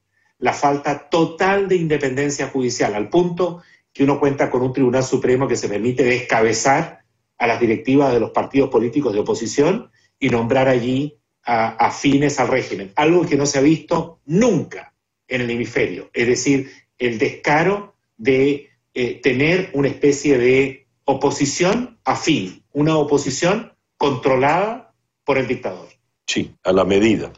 [0.44, 3.62] la falta total de independencia judicial, al punto
[3.92, 7.04] que uno cuenta con un Tribunal Supremo que se permite descabezar
[7.38, 12.48] a las directivas de los partidos políticos de oposición y nombrar allí a, afines al
[12.48, 14.94] régimen, algo que no se ha visto nunca
[15.28, 22.64] en el hemisferio, es decir, el descaro de eh, tener una especie de oposición afín,
[22.72, 24.94] una oposición controlada
[25.24, 25.88] por el dictador.
[26.26, 27.32] Sí, a la medida.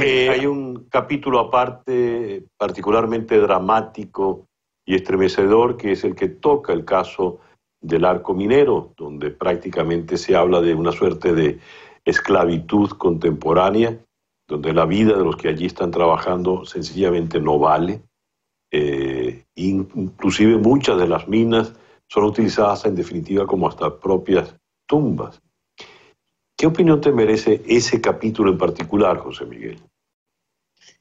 [0.00, 4.46] Eh, hay un capítulo aparte particularmente dramático
[4.86, 7.40] y estremecedor que es el que toca el caso
[7.80, 11.58] del arco minero, donde prácticamente se habla de una suerte de
[12.04, 13.98] esclavitud contemporánea,
[14.48, 18.02] donde la vida de los que allí están trabajando sencillamente no vale.
[18.76, 21.74] Eh, inclusive muchas de las minas
[22.08, 24.52] son utilizadas en definitiva como hasta propias
[24.84, 25.40] tumbas.
[26.56, 29.80] ¿Qué opinión te merece ese capítulo en particular, José Miguel?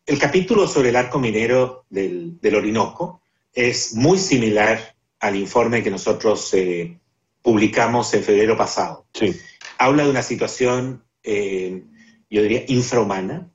[0.06, 6.54] El capítulo sobre el arco minero del, Orinoco es muy similar al informe que nosotros
[6.54, 7.00] eh,
[7.42, 9.08] publicamos en febrero pasado.
[9.16, 9.36] Sí.
[9.80, 11.84] Habla de una situación, eh,
[12.30, 13.50] yo diría, infrahumana.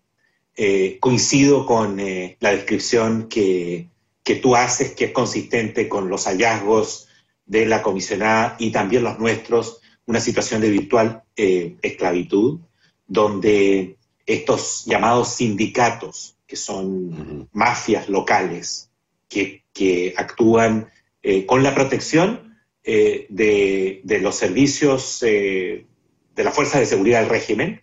[0.57, 1.99] Eh, coincido con
[2.41, 3.91] la descripción que,
[4.29, 7.09] que tú haces, que es consistente con los hallazgos
[7.47, 12.61] de la comisionada y también los nuestros una situación de virtual eh, esclavitud,
[13.07, 18.91] donde estos llamados sindicatos, que son mafias locales,
[19.31, 19.65] que,
[20.15, 20.91] actúan
[21.23, 22.55] eh, con la protección
[22.85, 25.87] eh, de, los servicios de
[26.37, 27.81] la Fuerza de Seguridad del régimen,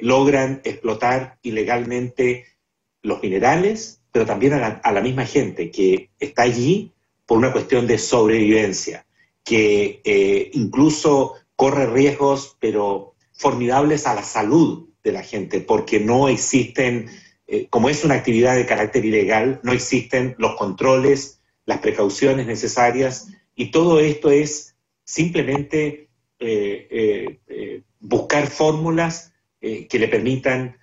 [0.00, 2.46] logran explotar ilegalmente
[3.02, 6.92] los minerales, pero también a la misma gente que está allí
[7.26, 9.04] por una cuestión de sobrevivencia
[9.48, 16.28] que eh, incluso corre riesgos, pero formidables a la salud de la gente, porque no
[16.28, 17.08] existen,
[17.46, 23.28] eh, como es una actividad de carácter ilegal, no existen los controles, las precauciones necesarias,
[23.54, 27.40] y todo esto es simplemente eh,
[28.00, 30.76] buscar fórmulas que le permitan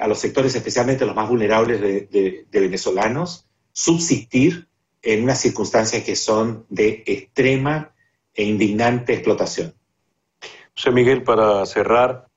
[0.00, 4.68] a los sectores, especialmente los más vulnerables de venezolanos, subsistir
[5.02, 7.94] en unas circunstancias que son de extrema
[8.34, 9.74] e indignante explotación.
[10.76, 12.28] José Miguel, para cerrar,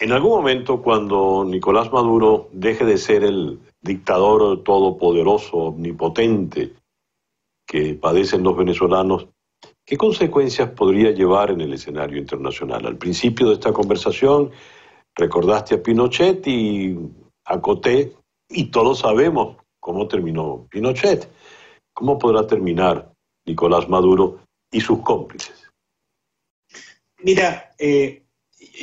[0.00, 6.72] en algún momento cuando Nicolás Maduro deje de ser el dictador todopoderoso, omnipotente
[7.66, 9.28] que padecen los venezolanos,
[9.84, 12.86] ¿qué consecuencias podría llevar en el escenario internacional?
[12.86, 14.50] Al principio de esta conversación
[15.16, 16.96] recordaste a Pinochet y
[17.44, 18.14] a Coté,
[18.48, 21.28] y todos sabemos cómo terminó Pinochet.
[21.92, 23.12] ¿Cómo podrá terminar
[23.46, 25.70] Nicolás Maduro y sus cómplices?
[27.22, 28.24] Mira, eh,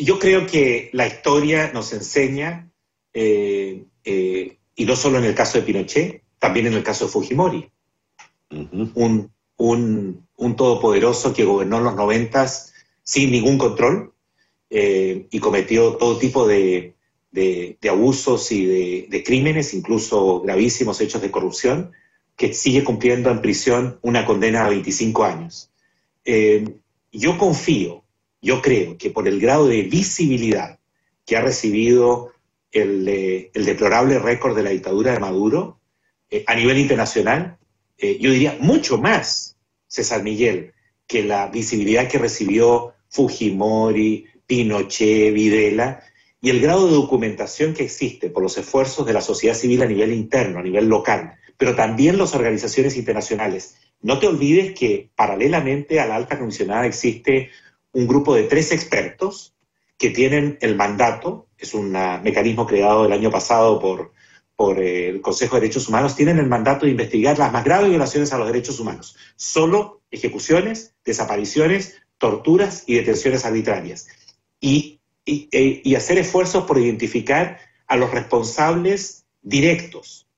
[0.02, 2.72] yo creo que la historia nos enseña,
[3.14, 7.12] eh, eh, y no solo en el caso de Pinochet, también en el caso de
[7.12, 7.70] Fujimori,
[8.96, 9.32] un,
[10.58, 14.13] todopoderoso que gobernó en los noventas sin ningún control
[14.76, 16.96] y cometió todo tipo de,
[17.88, 21.92] abusos y de, de, crímenes, incluso gravísimos hechos de corrupción,
[22.36, 25.70] que sigue cumpliendo en prisión una condena a 25 años.
[26.26, 26.80] Eh,
[27.12, 28.04] yo confío,
[28.42, 30.80] yo creo que por el grado de visibilidad
[31.26, 32.32] que ha recibido
[32.72, 35.80] el, eh, deplorable récord de la dictadura de Maduro
[36.30, 37.58] eh, a nivel internacional,
[38.20, 39.56] yo diría mucho más,
[39.88, 40.74] César Miguel,
[41.08, 46.04] que la visibilidad que recibió Fujimori, Pinochet, Videla,
[46.40, 49.88] y el grado de documentación que existe por los esfuerzos de la sociedad civil a
[49.88, 53.78] nivel interno, a nivel local, pero también las organizaciones internacionales.
[54.02, 57.50] No te olvides que paralelamente a la alta comisionada existe
[57.94, 59.56] un grupo de tres expertos
[59.98, 64.12] que tienen el mandato, es un mecanismo creado el año pasado por,
[64.56, 68.32] por el Consejo de Derechos Humanos tienen el mandato de investigar las más graves violaciones
[68.34, 69.16] a los derechos humanos.
[69.36, 74.08] Solo ejecuciones, desapariciones, torturas y detenciones arbitrarias.
[74.66, 80.30] Y, e, y, hacer esfuerzos por identificar a los responsables directos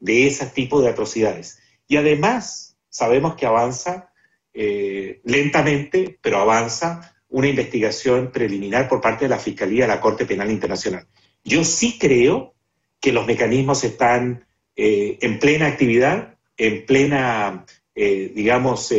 [0.00, 1.58] de ese tipo de atrocidades.
[1.86, 4.10] Y además sabemos que avanza
[4.54, 10.24] eh, lentamente, pero avanza una investigación preliminar por parte de la Fiscalía de la Corte
[10.24, 11.06] Penal Internacional.
[11.44, 12.54] Yo sí creo
[13.00, 14.46] que los mecanismos están
[14.76, 18.94] eh, en plena actividad, en plena, eh, digamos,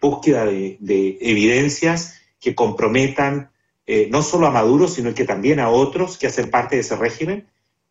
[0.00, 3.50] búsqueda de, evidencias que comprometan
[4.10, 7.48] no solo a Maduro, sino que también a otros que hacen parte de ese régimen.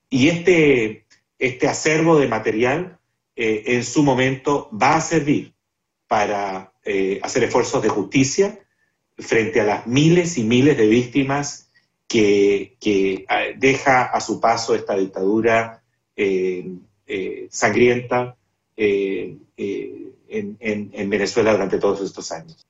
[0.10, 1.06] Y este,
[1.38, 2.98] este acervo de material
[3.36, 5.54] en su momento va a servir
[6.08, 6.74] para
[7.22, 8.60] hacer esfuerzos de justicia
[9.18, 11.70] frente a las miles y miles de víctimas
[12.08, 15.82] que, ah, deja a su paso esta dictadura
[16.16, 16.70] eh,
[17.08, 18.36] eh, sangrienta
[18.76, 22.66] eh, en, en, Venezuela durante todos estos años.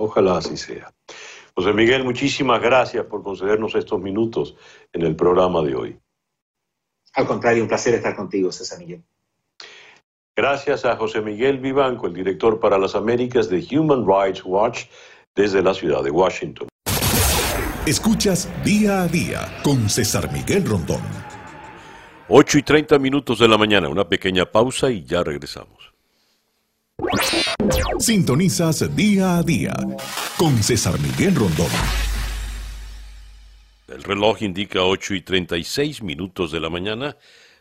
[0.00, 0.90] Ojalá así sea.
[1.54, 4.56] José Miguel, muchísimas gracias por concedernos estos minutos
[4.94, 5.98] en el programa de hoy.
[7.12, 9.02] Al contrario, un placer estar contigo, César Miguel.
[10.34, 14.84] Gracias a José Miguel Vivanco, el director para las Américas de Human Rights Watch,
[15.34, 16.68] desde la ciudad de Washington.
[17.84, 21.02] Escuchas día a día con César Miguel Rondón.
[22.28, 25.89] 8 y 30 minutos de la mañana, una pequeña pausa y ya regresamos.
[27.98, 29.74] Sintonizas día a día
[30.36, 31.70] con César Miguel Rondón.
[33.88, 37.16] El reloj indica 8 y 36 minutos de la mañana,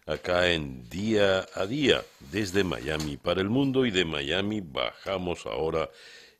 [0.06, 5.90] acá en día a día, desde Miami para el mundo y de Miami bajamos ahora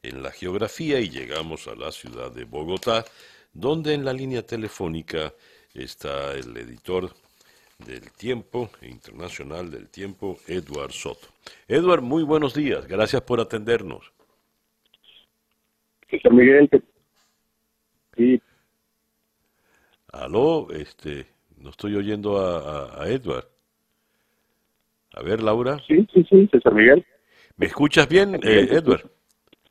[0.04, 3.06] en la geografía y llegamos a la ciudad de Bogotá
[3.54, 5.34] donde en la línea telefónica
[5.74, 7.14] está el editor
[7.86, 11.28] del Tiempo, Internacional del Tiempo, Edward Soto.
[11.68, 14.12] Edward, muy buenos días, gracias por atendernos.
[16.10, 16.70] César Miguel,
[18.18, 18.42] sí.
[20.12, 21.28] Aló, este,
[21.58, 23.48] no estoy oyendo a, Edward.
[25.14, 25.80] A ver, Laura.
[25.88, 27.06] Sí, sí, sí, César Miguel.
[27.56, 29.10] ¿Me escuchas bien, eh, Edward?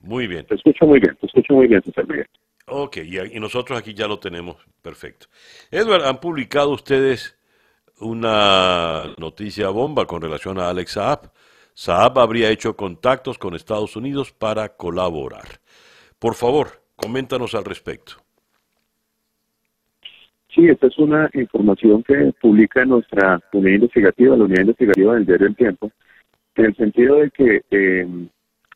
[0.00, 0.46] Muy bien.
[0.46, 2.26] Te escucho muy bien, te escucho muy bien, César Miguel.
[2.66, 5.26] Ok, y, nosotros aquí ya lo tenemos perfecto.
[5.70, 7.37] Edward, han publicado ustedes
[8.00, 11.30] una noticia bomba con relación a Alex Saab.
[11.74, 15.60] Saab habría hecho contactos con Estados Unidos para colaborar.
[16.18, 18.14] Por favor, coméntanos al respecto.
[20.54, 25.46] Sí, esta es una información que publica nuestra unidad investigativa, la unidad investigativa del diario
[25.46, 25.92] El Tiempo,
[26.56, 28.08] en el sentido de que eh,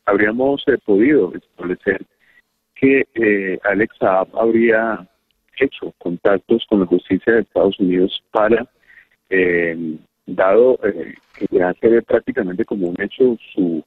[0.05, 2.05] habríamos eh, podido establecer
[2.75, 5.07] que eh, Alex Saab habría
[5.57, 8.67] hecho contactos con la justicia de Estados Unidos para,
[9.33, 13.83] eh, dado eh, que ya se ve prácticamente como un hecho su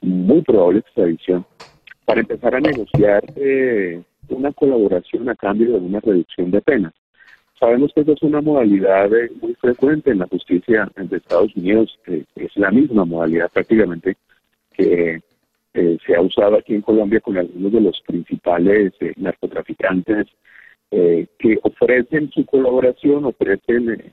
[0.00, 1.46] muy probable extradición,
[2.04, 6.92] para empezar a negociar eh, una colaboración a cambio de una reducción de penas.
[7.58, 9.08] Sabemos que esa es una modalidad
[9.40, 14.16] muy frecuente en la justicia de Estados Unidos, es la misma modalidad prácticamente
[14.72, 15.20] que
[15.74, 20.26] eh, se ha usado aquí en Colombia con algunos de los principales eh, narcotraficantes
[20.90, 24.12] eh, que ofrecen su colaboración, ofrecen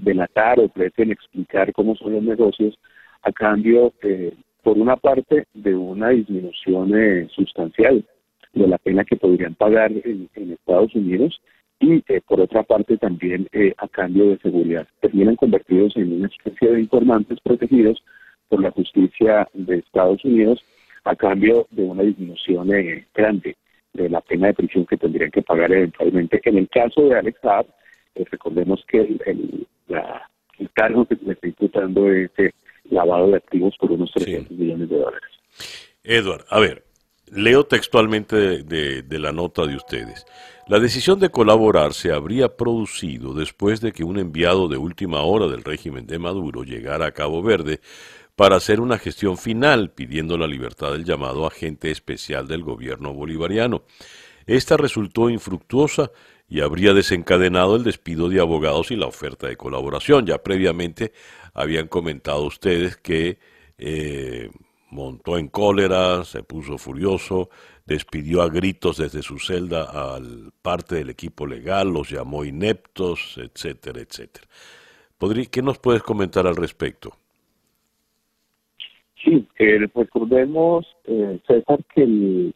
[0.00, 2.78] delatar, ofrecen explicar cómo son los negocios
[3.22, 3.92] a cambio,
[4.62, 6.92] por una parte, de una disminución
[7.30, 8.04] sustancial
[8.52, 11.40] de la pena que podrían pagar en, Estados Unidos
[11.80, 14.86] y por otra parte también a cambio de seguridad.
[15.00, 18.02] Terminan convertidos en una especie de informantes protegidos
[18.48, 20.62] por la justicia de Estados Unidos
[21.04, 23.56] a cambio de una disminución eh, grande
[23.92, 26.40] de la pena de prisión que tendrían que pagar eventualmente.
[26.44, 27.66] En el caso de Alex Saab,
[28.14, 29.66] eh, recordemos que el,
[30.74, 32.52] cargo que se le está imputando es eh,
[32.90, 35.30] lavado de activos por unos 300 millones de dólares.
[36.04, 36.84] Edward, a ver,
[37.30, 40.26] leo textualmente de, la nota de ustedes.
[40.68, 45.48] La decisión de colaborar se habría producido después de que un enviado de última hora
[45.48, 47.80] del régimen de Maduro llegara a Cabo Verde
[48.36, 53.82] para hacer una gestión final pidiendo la libertad del llamado agente especial del gobierno bolivariano.
[54.46, 56.10] Esta resultó infructuosa
[56.52, 60.26] y habría desencadenado el despido de abogados y la oferta de colaboración.
[60.26, 61.14] Ya previamente
[61.54, 63.38] habían comentado ustedes que
[63.78, 64.50] eh,
[64.90, 67.48] montó en cólera, se puso furioso,
[67.86, 74.02] despidió a gritos desde su celda al parte del equipo legal, los llamó ineptos, etcétera,
[74.02, 74.46] etcétera.
[75.50, 77.14] ¿Qué nos puedes comentar al respecto?
[79.24, 82.54] Sí, eh, recordemos, eh, César, que el,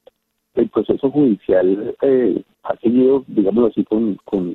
[0.65, 4.55] proceso judicial eh, ha seguido, digámoslo así, con, con,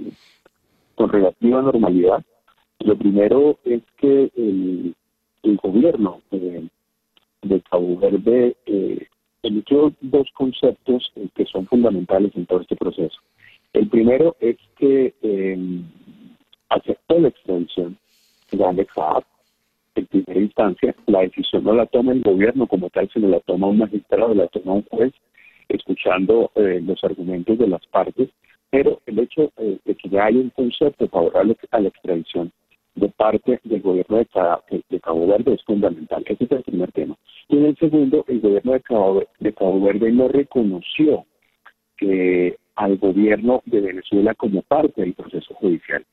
[0.97, 2.23] relativa normalidad.
[2.79, 4.95] Lo primero es que el,
[5.63, 6.67] gobierno eh,
[7.41, 9.07] de Cabo Verde eh,
[9.43, 13.19] emitió dos conceptos que son fundamentales en todo este proceso.
[13.73, 15.81] El primero es que eh,
[16.69, 17.97] aceptó la extradición
[18.51, 19.23] de Saab
[19.95, 20.95] en primera instancia.
[21.07, 24.47] La decisión no la toma el gobierno como tal, sino la toma un magistrado, la
[24.47, 25.13] toma un juez,
[25.69, 28.29] escuchando eh, los argumentos de las partes.
[28.69, 32.51] Pero el hecho eh, de que ya hay un concepto favorable a la extradición
[32.95, 36.23] de parte del gobierno de, Cabo Verde es fundamental.
[36.25, 37.17] Ese es el primer tema.
[37.47, 41.25] Y en el segundo, el gobierno de Cabo, de Cabo Verde no reconoció
[41.97, 46.05] que al gobierno de Venezuela como parte del proceso judicial.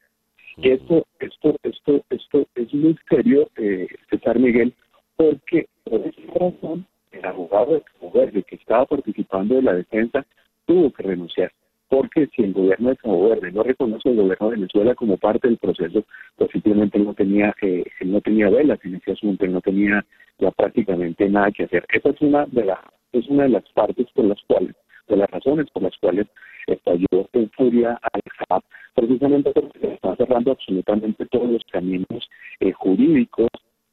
[0.63, 4.75] Esto, esto, esto, esto es muy serio, eh, César Miguel,
[5.17, 10.25] porque por esa razón el abogado de Cabo Verde que estaba participando de la defensa
[10.67, 11.53] tuvo que renunciar
[11.89, 15.49] porque si el gobierno de Cabo Verde no reconoce al gobierno de Venezuela como parte
[15.49, 16.05] del proceso,
[16.37, 20.05] pues simplemente no tenía, eh, no tenía velas en ese asunto, no tenía
[20.39, 21.87] ya prácticamente nada que hacer.
[21.89, 22.79] Esa es una de las,
[23.13, 24.75] es una de las partes por las cuales,
[25.09, 26.27] de las razones por las cuales
[26.67, 28.65] estalló en furia al JAP,
[28.95, 32.29] precisamente porque se están cerrando absolutamente todos los caminos
[32.61, 33.49] eh, jurídicos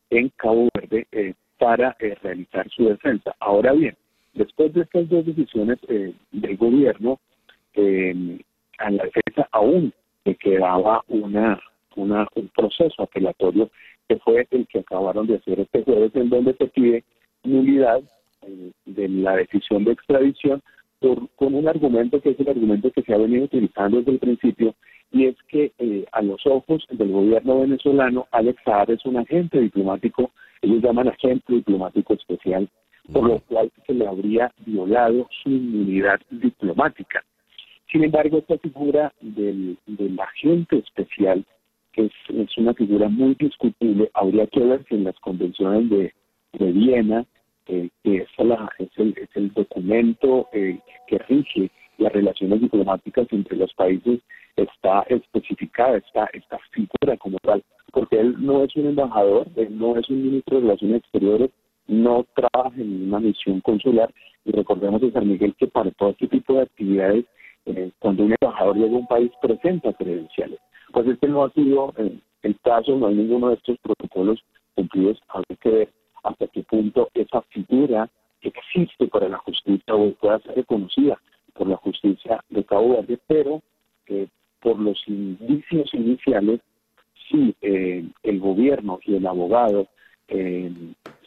[0.09, 3.33] en Cabo Verde eh, para eh, realizar su defensa.
[3.39, 3.95] Ahora bien,
[4.33, 4.73] después
[5.25, 7.19] decisiones del gobierno,
[7.75, 8.39] eh,
[8.77, 9.93] a la defensa aún
[10.23, 11.59] le quedaba una,
[11.95, 13.69] una, un proceso apelatorio
[14.07, 17.03] que fue el que acabaron de hacer este jueves, en donde se pide
[17.43, 18.01] nulidad
[18.43, 20.61] eh, de la decisión de extradición
[20.99, 24.19] por, con un argumento que es el argumento que se ha venido utilizando desde el
[24.19, 24.75] principio,
[25.11, 29.59] y es que eh, a los ojos del gobierno venezolano, Alex Saab es un agente
[29.59, 30.31] diplomático,
[30.61, 32.69] ellos llaman agente diplomático especial,
[33.11, 33.39] por lo
[34.05, 37.23] habría violado su inmunidad diplomática.
[37.91, 39.77] Sin embargo, esta figura del,
[40.19, 41.45] agente especial,
[41.93, 46.13] que es, una figura muy discutible, habría que ver si en las convenciones de,
[46.57, 47.25] Viena,
[47.67, 48.29] eh, que es,
[49.35, 54.19] el, documento eh, que rige las relaciones diplomáticas entre los países,
[54.55, 59.97] está especificada esta, esta figura como tal, porque él no es un embajador, él no
[59.97, 61.51] es un ministro de Relaciones Exteriores,
[61.87, 64.13] no trabaja en una misión consular,
[64.45, 67.25] y recordemos de San Miguel que para todo este tipo de actividades
[67.65, 70.59] eh, cuando un embajador llega a un país presenta credenciales.
[70.91, 74.43] Pues este no ha sido eh, el caso, no hay ninguno de estos protocolos
[74.75, 75.19] cumplidos.
[75.27, 75.89] Habría que ver
[76.23, 78.09] hasta qué punto esa figura
[78.41, 81.19] existe para la justicia o pueda ser reconocida
[81.53, 83.63] por la justicia de Cabo Verde, pero
[84.07, 84.27] eh,
[84.61, 86.61] por los indicios iniciales,
[87.29, 89.87] si el gobierno y el abogado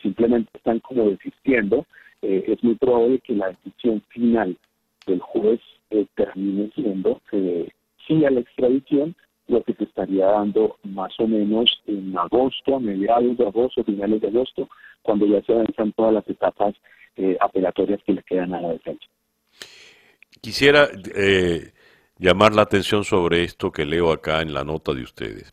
[0.02, 1.86] simplemente están como desistiendo,
[2.20, 4.56] es muy probable que la decisión final
[5.06, 5.60] del juez
[5.90, 7.72] eh, termine siendo que
[8.06, 9.16] sí a la extradición,
[9.46, 14.20] lo que se estaría dando más o menos en agosto, a mediados de agosto, finales
[14.20, 14.68] de agosto,
[15.00, 16.74] cuando ya se avanzan todas las etapas
[17.16, 19.06] eh, apelatorias que le quedan a la defensa.
[20.42, 21.72] Quisiera eh,
[22.18, 25.50] llamar la atención sobre esto que leo acá en la nota de ustedes.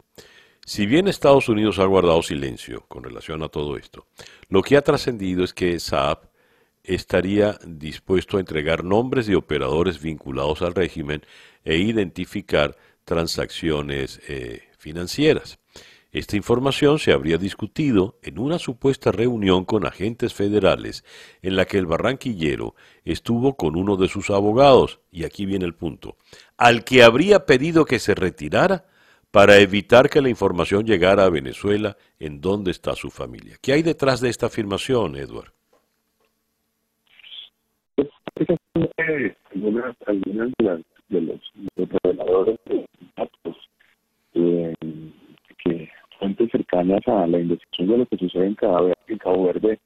[0.68, 4.08] Si bien Estados Unidos ha guardado silencio con relación a todo esto,
[4.50, 6.28] lo que ha trascendido es que Saab
[6.84, 11.22] estaría dispuesto a entregar nombres de operadores vinculados al régimen
[11.64, 15.60] e identificar transacciones eh, financieras.
[16.12, 21.04] Esta información se habría discutido en una supuesta reunión con agentes federales
[21.44, 22.74] en la que el barranquillero
[23.04, 26.18] estuvo con uno de sus abogados, y aquí viene el punto,
[26.58, 28.88] al que habría pedido que se retirara
[29.36, 33.58] para evitar que la información llegara a Venezuela en donde está su familia.
[33.62, 35.52] ¿Qué hay detrás de esta afirmación, Edward?
[39.54, 40.54] algunas, algunas
[41.10, 41.42] de, los,
[41.76, 42.86] reveladores de
[43.18, 43.58] datos
[44.36, 44.74] eh,
[45.66, 49.80] que fuentes cercanas a la investigación de lo que sucede en Cabo Verde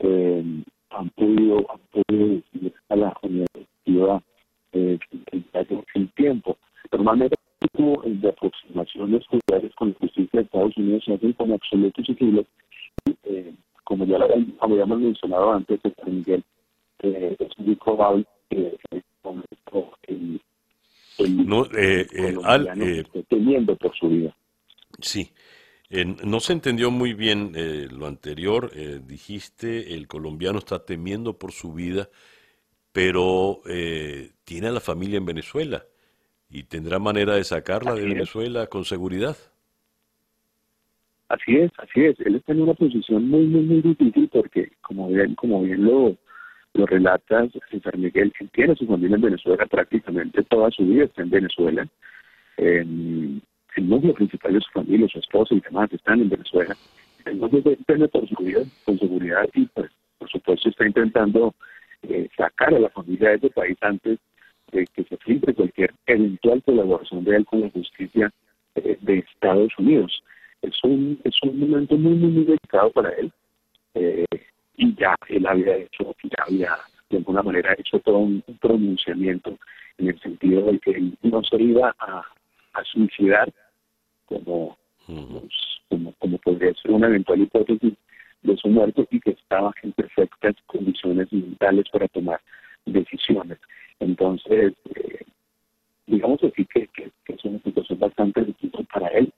[0.00, 0.44] eh,
[0.90, 4.22] han podido han podido decir a la universidad
[4.72, 4.98] eh,
[5.94, 6.58] el tiempo.
[6.92, 8.28] Normalmente tipo de
[9.00, 12.44] aproximaciones judiciales con la justicia de Estados Unidos se hacen con absolutos sigilo.
[13.24, 13.54] Eh,
[13.84, 14.28] como ya lo
[14.60, 16.44] habíamos mencionado antes, Miguel,
[17.02, 18.78] eh, es muy probable que
[20.06, 20.40] el,
[21.18, 24.36] el, no, eh, eh, al, eh, esté temiendo por su vida.
[25.00, 25.32] Sí.
[26.24, 27.52] no se entendió muy bien
[27.90, 28.70] lo anterior.
[29.06, 32.10] dijiste, el colombiano está temiendo por su vida,
[32.92, 33.62] pero
[34.44, 35.84] tiene a la familia en Venezuela
[36.50, 39.36] y tendrá manera de sacarla de Venezuela con seguridad.
[41.28, 42.18] Así es, así es.
[42.20, 46.16] Él está en una posición muy, muy, muy difícil porque, como bien, como bien lo,
[46.74, 51.30] lo relata César Miguel, tiene su familia en Venezuela prácticamente toda su vida está en
[51.30, 51.86] Venezuela.
[52.56, 53.40] el
[53.76, 56.76] núcleo principal de su familia, su esposa y demás están en Venezuela.
[57.24, 61.54] Entonces depende por seguridad, con seguridad y pues por supuesto está intentando
[62.02, 64.18] eh, sacar a la familia de ese país antes
[64.72, 68.32] de que se filtre cualquier eventual colaboración de él con la justicia
[68.74, 70.22] eh, de Estados Unidos.
[70.62, 73.32] Es un, es un momento muy, muy, muy delicado para él.
[73.94, 74.26] Eh,
[74.76, 76.76] y ya él había hecho, ya había
[77.10, 79.58] de alguna manera hecho todo un, pronunciamiento
[79.98, 82.24] en el sentido de que no se iba a,
[82.84, 83.52] suicidar
[84.24, 84.78] como,
[85.88, 87.92] como, como podría ser una eventual hipótesis
[88.42, 92.40] de su muerte y que estaba en perfectas condiciones mentales para tomar
[92.86, 93.58] decisiones.
[94.00, 95.24] Entonces, eh,
[96.06, 96.88] digamos así que,
[97.26, 99.32] es una situación bastante difícil para él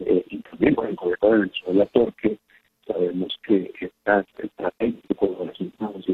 [0.00, 2.38] eh, y también por el gobierno de Venezuela porque
[2.86, 6.04] sabemos que esta estrategia de con los Estados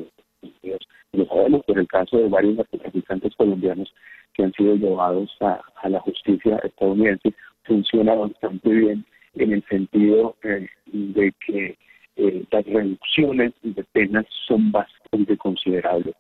[1.13, 3.93] lo sabemos por el caso de varios narcotraficantes colombianos
[4.33, 7.35] que han sido llevados a, a la justicia estadounidense,
[7.65, 9.05] funciona bastante bien
[9.35, 11.79] en el sentido eh, de que
[12.17, 16.15] eh, las reducciones de penas son bastante considerables.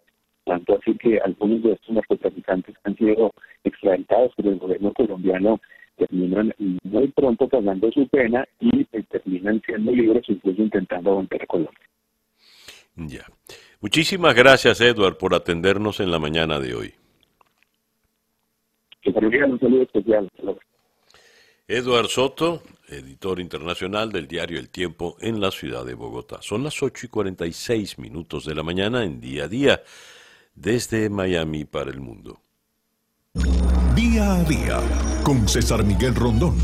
[0.44, 3.30] Tanto así que algunos de estos narcotraficantes han sido
[3.62, 5.60] extraditados por el gobierno colombiano,
[5.96, 6.52] terminan
[6.82, 11.88] muy pronto pagando su pena y eh, terminan siendo libres, incluso intentando volver a Colombia.
[12.96, 13.24] Ya.
[13.80, 16.94] Muchísimas gracias, Edward, por atendernos en la mañana de hoy.
[19.00, 20.28] Que un saludo especial.
[21.66, 26.42] Edward Soto, editor internacional del diario El Tiempo en la ciudad de Bogotá.
[26.42, 29.82] Son las 8 y 46 minutos de la mañana en día a día
[30.54, 32.38] desde Miami para el mundo.
[33.94, 34.80] Día a día
[35.24, 36.56] con César Miguel Rondón.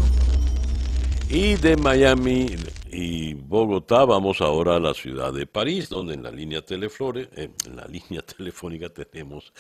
[1.31, 2.47] Y de Miami
[2.91, 7.51] y Bogotá vamos ahora a la ciudad de París, donde en la línea Teleflores, eh,
[7.67, 9.53] en la línea telefónica tenemos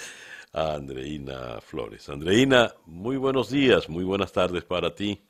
[0.53, 2.09] a Andreina Flores.
[2.09, 5.21] Andreina, muy buenos días, muy buenas tardes para ti.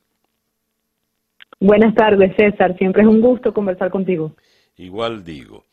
[1.59, 2.77] Buenas tardes, César.
[2.77, 4.33] Siempre es un gusto conversar contigo.
[4.77, 5.65] Igual digo.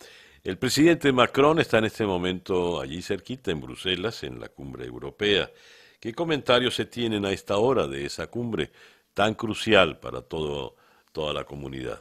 [0.47, 5.51] El presidente Macron está en este momento allí cerquita, en Bruselas, en la cumbre europea.
[5.99, 8.71] ¿Qué comentarios se tienen a esta hora de esa cumbre
[9.13, 10.77] tan crucial para todo,
[11.11, 11.99] toda la comunidad?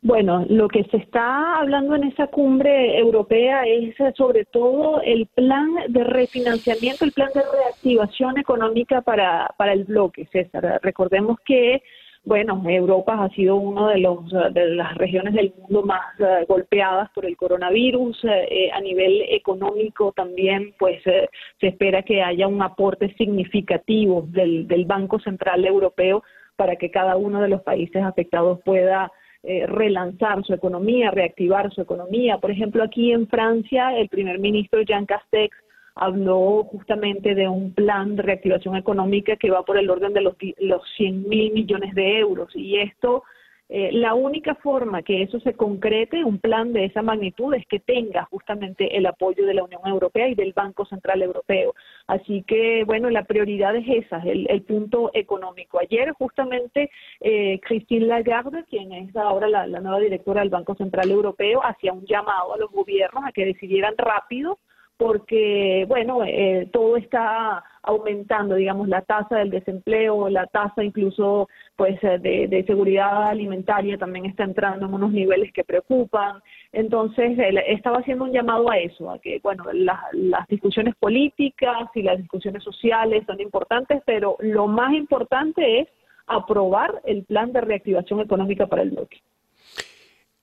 [0.00, 5.26] Bueno, lo que se está hablando en esa cumbre europea es eh, sobre todo el
[5.26, 10.78] plan de refinanciamiento, el plan de reactivación económica para, para el bloque, César.
[10.84, 11.82] Recordemos que,
[12.24, 17.10] bueno, Europa ha sido una de, los, de las regiones del mundo más eh, golpeadas
[17.14, 18.24] por el coronavirus.
[18.24, 24.84] Eh, a nivel económico también, pues se espera que haya un aporte significativo del, del
[24.84, 26.22] Banco Central Europeo
[26.56, 29.10] para que cada uno de los países afectados pueda
[29.44, 32.38] eh, relanzar su economía, reactivar su economía.
[32.38, 35.56] Por ejemplo, aquí en Francia, el primer ministro Jean Castex
[35.98, 40.34] habló justamente de un plan de reactivación económica que va por el orden de los,
[40.58, 42.54] los 100 mil millones de euros.
[42.54, 43.24] Y esto
[43.70, 47.78] eh, la única forma que eso se concrete, un plan de esa magnitud, es que
[47.78, 51.74] tenga justamente el apoyo de la Unión Europea y del Banco Central Europeo.
[52.06, 55.78] Así que, bueno, la prioridad es esa, el, punto económico.
[55.80, 61.10] Ayer, justamente, eh, Christine Lagarde, quien es ahora la, la nueva directora del Banco Central
[61.10, 64.58] Europeo, hacía un llamado a los gobiernos a que decidieran rápido
[64.98, 72.02] porque, bueno, eh, todo está aumentando, digamos, la tasa del desempleo, la tasa incluso, pues,
[72.02, 76.42] eh, de, seguridad alimentaria también está entrando en unos niveles que preocupan.
[76.72, 77.38] Entonces,
[77.68, 82.64] estaba haciendo un llamado a eso, a que, bueno, las discusiones políticas y las discusiones
[82.64, 85.88] sociales son importantes, pero lo más importante es
[86.26, 89.18] aprobar el plan de reactivación económica para el bloque.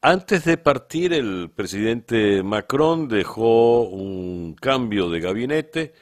[0.01, 5.93] Antes de partir, el presidente Macron dejó un cambio de gabinete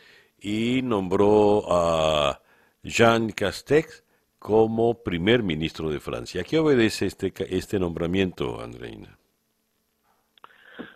[0.42, 2.42] y nombró a
[2.84, 4.04] Jean Castex
[4.40, 6.42] como primer ministro de Francia.
[6.42, 9.18] ¿A qué obedece este, este nombramiento, Andreina?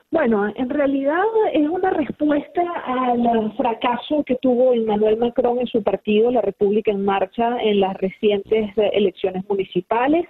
[0.09, 6.31] Bueno, en realidad es una respuesta al fracaso que tuvo Emmanuel Macron en su partido,
[6.31, 10.25] la República en Marcha, en las recientes elecciones municipales.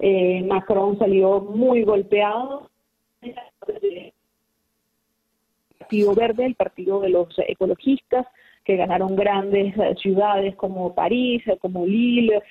[0.00, 2.70] Eh, Macron salió muy golpeado.
[5.78, 8.26] Partido Verde, el partido de los ecologistas,
[8.64, 12.42] que ganaron grandes eh, ciudades como París, eh, como Lille,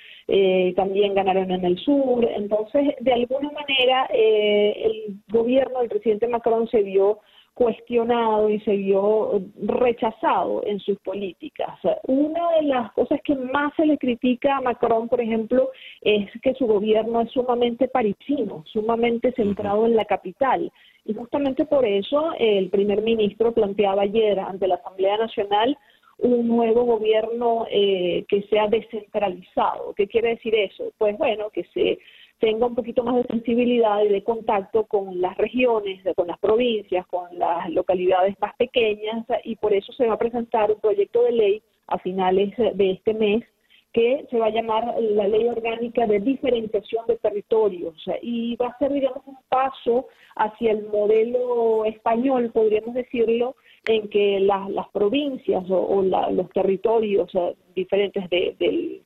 [0.76, 2.24] también ganaron en el sur.
[2.24, 7.18] Entonces, de alguna manera, el gobierno del presidente Macron se vio
[7.60, 11.78] cuestionado y se vio rechazado en sus políticas.
[12.04, 15.68] Una de las cosas que más se le critica a Macron, por ejemplo,
[16.00, 20.72] es que su gobierno es sumamente parisino, sumamente centrado en la capital.
[21.04, 25.76] Y justamente por eso el primer ministro planteaba ayer ante la Asamblea Nacional
[26.16, 29.92] un nuevo gobierno eh, que sea descentralizado.
[29.94, 30.92] ¿Qué quiere decir eso?
[30.96, 31.98] Pues bueno, que se
[32.40, 37.06] tenga un poquito más de sensibilidad y de contacto con las regiones, con las provincias,
[37.06, 41.32] con las localidades más pequeñas y por eso se va a presentar un proyecto de
[41.32, 43.44] ley a finales de este mes
[43.92, 48.78] que se va a llamar la Ley Orgánica de Diferenciación de Territorios y va a
[48.78, 50.06] ser, digamos, un paso
[50.36, 53.56] hacia el modelo español, podríamos decirlo,
[53.86, 57.30] en que las provincias o, los territorios
[57.74, 59.02] diferentes de,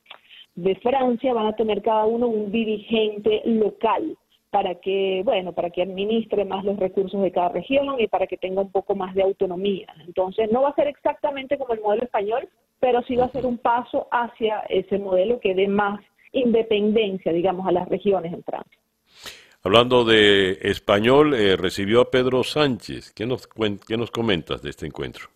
[0.55, 4.17] de Francia van a tener cada uno un dirigente local
[4.49, 8.37] para que, bueno, para que administre más los recursos de cada región y para que
[8.37, 9.93] tenga un poco más de autonomía.
[10.07, 12.47] Entonces, no va a ser exactamente como el modelo español,
[12.79, 15.99] pero sí va a ser un paso hacia ese modelo que dé más
[16.31, 18.79] independencia, digamos, a las regiones en Francia.
[19.61, 23.11] Hablando de español, eh, recibió a Pedro Sánchez.
[23.11, 25.34] ¿Qué nos, ¿Qué nos comentas de este encuentro?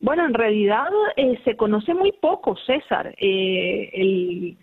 [0.00, 3.14] Bueno, en realidad eh, se conoce muy poco, César.
[3.18, 4.56] Eh, el,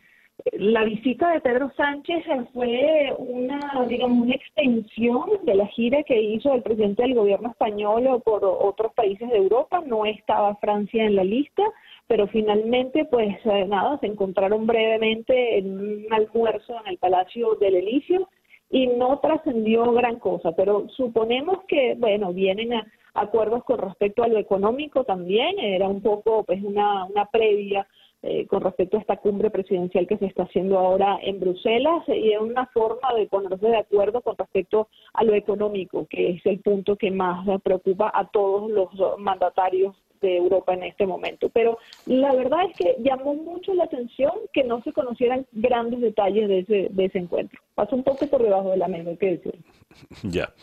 [0.53, 6.53] la visita de Pedro Sánchez fue una, digamos, una extensión de la gira que hizo
[6.53, 9.83] el presidente del gobierno español por otros países de Europa.
[9.85, 11.63] No estaba Francia en la lista,
[12.07, 17.75] pero finalmente, pues eh, nada, se encontraron brevemente en un almuerzo en el Palacio del
[17.75, 18.27] Elíseo
[18.69, 24.27] y no trascendió gran cosa, pero suponemos que, bueno, vienen a acuerdos con respecto a
[24.27, 27.87] lo económico también, era un poco, pues, una, una previa
[28.23, 32.31] eh, con respecto a esta cumbre presidencial que se está haciendo ahora en Bruselas y
[32.31, 36.59] es una forma de ponerse de acuerdo con respecto a lo económico, que es el
[36.59, 41.49] punto que más preocupa a todos los mandatarios de Europa en este momento.
[41.49, 46.47] Pero la verdad es que llamó mucho la atención que no se conocieran grandes detalles
[46.47, 47.59] de ese, de ese encuentro.
[47.75, 49.55] Pasó un poco por debajo de la mesa, hay que decir.
[50.23, 50.53] Ya.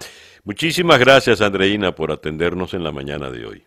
[0.44, 3.64] Muchísimas gracias, Andreina, por atendernos en la mañana de hoy.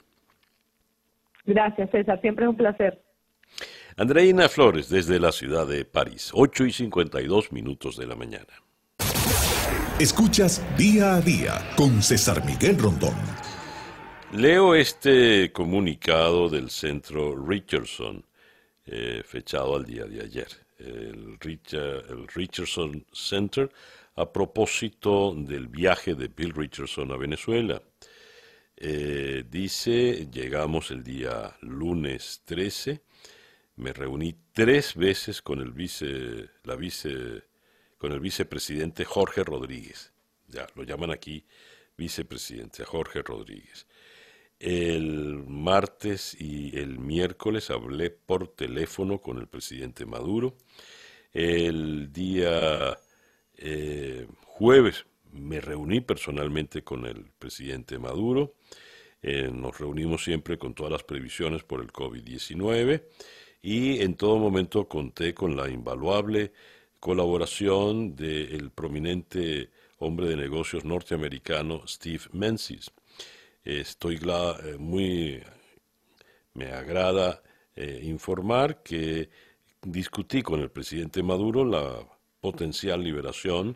[1.46, 2.22] Gracias, César.
[2.22, 3.02] Siempre es un placer.
[3.96, 8.54] Andreina Flores, desde la ciudad de París, 8 y 52 minutos de la mañana.
[10.00, 13.16] Escuchas día a día con César Miguel Rondón.
[14.34, 18.26] Leo este comunicado del centro Richardson,
[18.86, 20.48] eh, fechado al día de ayer.
[20.80, 23.72] El, Richardson Center
[24.16, 27.82] a propósito del viaje de Bill Richardson a Venezuela.
[28.76, 33.02] Eh, dice, llegamos el día lunes 13
[33.78, 37.44] me reuní tres veces con el vice, la vice,
[37.98, 40.12] con el vicepresidente Jorge Rodríguez.
[40.48, 41.46] Ya, lo llaman aquí
[41.96, 43.88] vicepresidente, Jorge Rodríguez.
[44.60, 50.56] El martes y el miércoles hablé por teléfono con el presidente Maduro.
[51.32, 52.98] El día
[53.58, 58.56] eh, jueves me reuní personalmente con el presidente Maduro.
[59.22, 63.04] Eh, nos reunimos siempre con todas las previsiones por el COVID-19
[63.62, 66.52] y en todo momento conté con la invaluable
[67.00, 69.70] colaboración del prominente
[70.00, 72.92] hombre de negocios norteamericano Steve Menzies.
[73.68, 75.44] Estoy eh, muy,
[76.54, 77.44] me agrada
[77.76, 79.30] eh, informar que
[79.82, 82.00] discutí con el presidente Maduro la
[82.40, 83.76] potencial liberación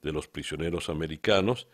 [0.00, 1.68] de los prisioneros americanos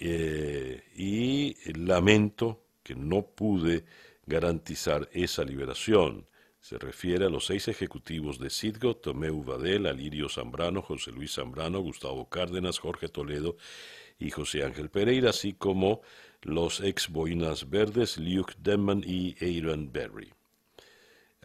[0.00, 3.84] eh, y lamento que no pude
[4.24, 6.26] garantizar esa liberación.
[6.58, 11.80] Se refiere a los seis ejecutivos de Citgo, Tomeu Vadel, Alirio Zambrano, José Luis Zambrano,
[11.80, 13.58] Gustavo Cárdenas, Jorge Toledo
[14.18, 16.00] y José Ángel Pereira, así como
[16.42, 20.32] los ex Boinas Verdes, Luke Denman y Aaron Berry.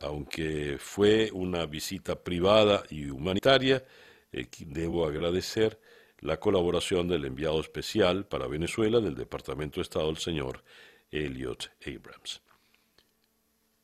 [0.01, 3.85] Aunque fue una visita privada y humanitaria,
[4.31, 5.79] eh, debo agradecer
[6.19, 10.63] la colaboración del enviado especial para Venezuela del Departamento de Estado, el señor
[11.11, 12.41] Elliot Abrams.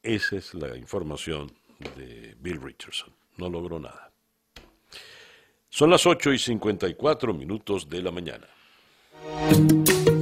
[0.02, 1.52] Esa es la información
[1.98, 3.14] de Bill Richardson.
[3.38, 4.11] No logró nada.
[5.69, 8.48] Son las 8 y 54 minutos de la mañana.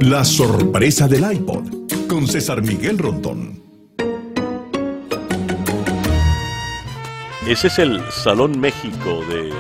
[0.02, 3.61] La sorpresa del iPod con César Miguel Rondón.
[7.48, 9.52] Ese es el Salón México de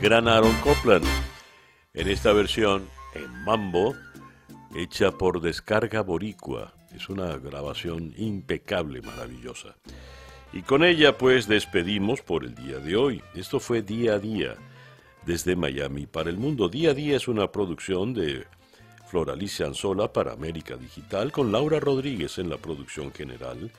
[0.00, 1.04] gran Aaron Copland.
[1.94, 3.94] En esta versión en mambo,
[4.74, 6.74] hecha por Descarga Boricua.
[6.94, 9.76] Es una grabación impecable, maravillosa.
[10.52, 13.22] Y con ella pues despedimos por el día de hoy.
[13.34, 14.56] Esto fue Día a Día
[15.26, 16.68] desde Miami para el mundo.
[16.68, 18.46] Día a Día es una producción de
[19.12, 23.70] Flor Alicia Anzola para América Digital, con Laura Rodríguez en la producción general,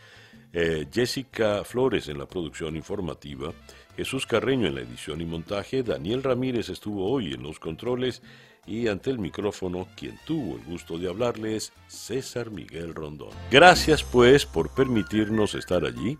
[0.54, 3.52] eh, Jessica Flores en la producción informativa,
[3.98, 8.22] Jesús Carreño en la edición y montaje, Daniel Ramírez estuvo hoy en los controles
[8.68, 13.32] y ante el micrófono quien tuvo el gusto de hablarles, César Miguel Rondón.
[13.50, 16.16] Gracias pues por permitirnos estar allí.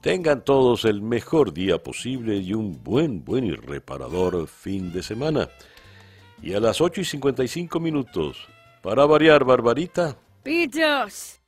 [0.00, 5.50] Tengan todos el mejor día posible y un buen, buen y reparador fin de semana.
[6.42, 8.48] Y a las 8 y 55 minutos,
[8.84, 10.14] para variar, Barbarita.
[10.42, 11.40] Pitos.